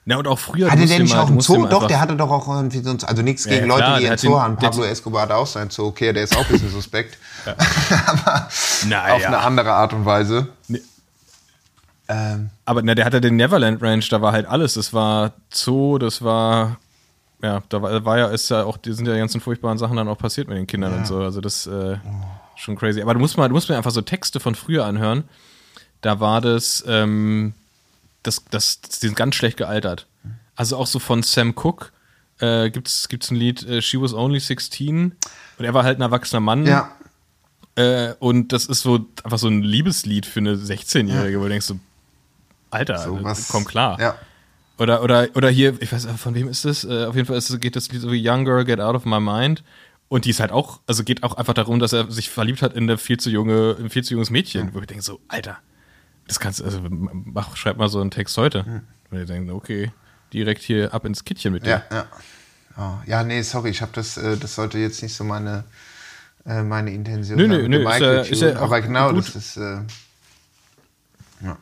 [0.05, 0.69] Na, und auch früher.
[0.71, 1.67] Hatte der nicht mal- auch einen Zoo?
[1.67, 4.09] Doch, der hatte doch auch irgendwie so ein, also nichts Ja, gegen klar, Leute, die
[4.09, 4.57] einen Zoo haben.
[4.57, 5.87] Pablo Escobar hat auch seinen Zoo.
[5.87, 7.19] Okay, der ist auch ein bisschen suspekt.
[7.47, 8.49] Aber
[8.87, 9.15] Naja.
[9.15, 10.49] auf eine andere Art und Weise.
[10.69, 10.81] Nee.
[12.09, 14.75] Ähm, Aber na, der hatte den Neverland Ranch, da war halt alles.
[14.75, 16.79] Das war Zoo, das war.
[17.43, 19.97] Ja, da war, war ja, ist ja auch, die sind ja die ganzen furchtbaren Sachen
[19.97, 21.19] dann auch passiert mit den Kindern und so.
[21.19, 21.97] Also das äh,
[22.57, 23.03] schon crazy.
[23.03, 25.25] Aber du musst mal, du musst mir einfach so Texte von früher anhören.
[26.03, 27.55] Da war das, ähm,
[28.23, 30.07] das, das, die sind ganz schlecht gealtert.
[30.57, 31.87] Also auch so von Sam Cooke
[32.39, 35.15] äh, gibt's gibt's ein Lied, äh, She Was Only 16
[35.59, 36.67] und er war halt ein erwachsener Mann.
[36.67, 36.91] ja,
[37.75, 41.67] Äh, und das ist so einfach so ein Liebeslied für eine 16-Jährige, wo du denkst
[41.67, 41.79] so,
[42.71, 43.49] Alter, so was.
[43.49, 43.99] komm klar.
[44.01, 44.15] Ja.
[44.79, 46.85] Oder, oder, oder hier, ich weiß, von wem ist das?
[46.85, 48.95] Äh, auf jeden Fall ist, es- geht das Lied so wie Young Girl, Get Out
[48.95, 49.63] of My Mind.
[50.09, 52.75] Und die ist halt auch, also geht auch einfach darum, dass er sich verliebt hat
[52.75, 54.75] in eine viel zu junge, ein viel zu junges Mädchen.
[54.75, 55.59] Wo ich denke so, Alter,
[56.27, 58.83] das kannst also mach, schreib mal so einen Text heute.
[59.11, 59.93] Und ich denke, okay,
[60.33, 61.83] direkt hier ab ins Kittchen mit dir.
[61.91, 62.07] Ja, ja.
[62.79, 65.65] Oh, ja, nee, sorry, ich habe das, äh, das sollte jetzt nicht so meine,
[66.47, 69.11] äh, meine Intention Nö, sein nö, nö, dem ist Michael ja- ist ja aber genau,
[69.13, 69.27] gut.
[69.29, 69.81] das ist, äh,
[71.43, 71.59] Ja,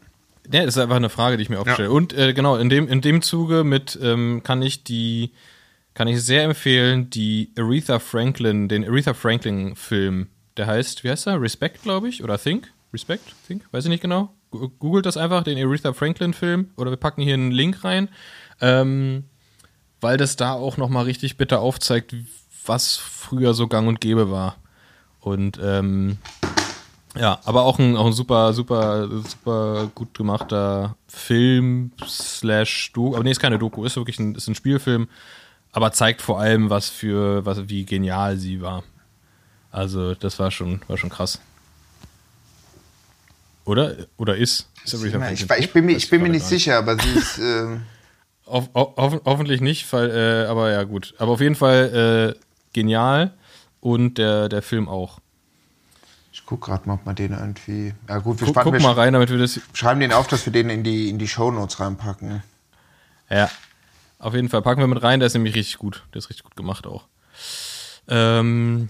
[0.65, 1.91] das ist einfach eine Frage, die ich mir aufstelle.
[1.91, 5.33] Und äh, genau, in dem, in dem Zuge mit ähm, kann ich die,
[5.95, 11.27] kann ich sehr empfehlen, die Aretha Franklin, den Aretha Franklin Film, der heißt, wie heißt
[11.27, 11.41] er?
[11.41, 12.69] Respect, glaube ich, oder Think?
[12.93, 13.35] Respect?
[13.47, 13.63] Think?
[13.73, 14.35] Weiß ich nicht genau.
[14.51, 18.09] Googelt das einfach, den Aretha Franklin Film, oder wir packen hier einen Link rein,
[18.61, 19.25] ähm,
[20.01, 22.15] weil das da auch nochmal richtig bitter aufzeigt,
[22.67, 24.57] was früher so gang und gäbe war.
[25.21, 26.19] Und ähm,
[27.17, 33.15] ja, aber auch ein, auch ein super, super, super gut gemachter Film slash Doku.
[33.15, 35.09] Aber nee, ist keine Doku, ist wirklich ein, ist ein Spielfilm,
[35.73, 38.85] aber zeigt vor allem, was für, was, wie genial sie war.
[39.71, 41.41] Also, das war schon, war schon krass.
[43.71, 43.95] Oder?
[44.17, 44.69] Oder ist?
[44.85, 47.39] ist ich, ich, bin mir, ich bin mir nicht sicher, aber sie ist.
[47.39, 47.79] Äh
[48.47, 51.15] Hoff, hoff, hoffentlich nicht, weil, äh, aber ja, gut.
[51.19, 52.41] Aber auf jeden Fall äh,
[52.73, 53.33] genial
[53.79, 55.21] und der, der Film auch.
[56.33, 57.95] Ich guck gerade mal, ob man den irgendwie.
[58.09, 59.61] Ja, gut, wir, guck, guck mal rein, damit wir das.
[59.73, 62.43] Schreiben den auf, dass wir den in die, in die Shownotes reinpacken.
[63.31, 63.49] Ja,
[64.19, 66.03] auf jeden Fall packen wir mit rein, der ist nämlich richtig gut.
[66.13, 67.05] Der ist richtig gut gemacht auch.
[68.09, 68.89] Ähm,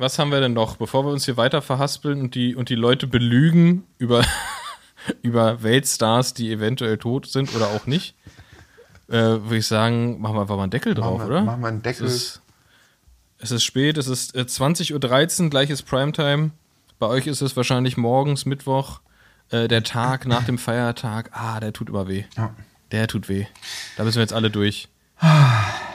[0.00, 2.74] was haben wir denn noch, bevor wir uns hier weiter verhaspeln und die, und die
[2.74, 4.24] Leute belügen über,
[5.22, 8.16] über Weltstars, die eventuell tot sind oder auch nicht?
[9.10, 11.44] äh, würde ich sagen, machen wir einfach mal einen Deckel drauf, machen wir, oder?
[11.44, 12.06] Machen wir einen Deckel.
[12.06, 12.42] Es ist,
[13.38, 16.50] es ist spät, es ist äh, 20.13 Uhr, gleiches Primetime.
[16.98, 19.00] Bei euch ist es wahrscheinlich morgens, Mittwoch,
[19.50, 21.30] äh, der Tag nach dem Feiertag.
[21.32, 22.24] Ah, der tut immer weh.
[22.36, 22.54] Ja.
[22.92, 23.46] Der tut weh.
[23.96, 24.88] Da müssen wir jetzt alle durch.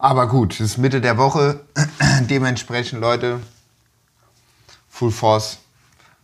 [0.00, 1.60] Aber gut, es ist Mitte der Woche.
[2.30, 3.40] Dementsprechend, Leute,
[4.88, 5.58] Full Force.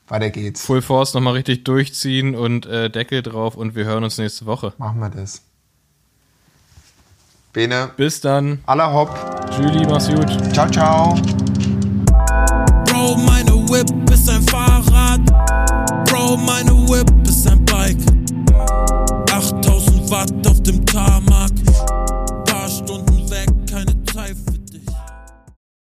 [0.09, 0.64] Weiter geht's.
[0.64, 4.72] Full Force nochmal richtig durchziehen und äh, Deckel drauf und wir hören uns nächste Woche.
[4.79, 5.43] Machen wir das.
[7.53, 7.91] Bene.
[7.99, 8.61] Bis dann.
[8.64, 9.11] Aller Hopp.
[9.59, 10.55] Julie, mach's gut.
[10.55, 11.14] Ciao, ciao.
[12.87, 15.20] Bro, meine Whip ist ein Fahrrad.
[16.09, 17.99] Bro, meine Whip ist ein Bike.
[19.31, 20.56] 8000 Watt auf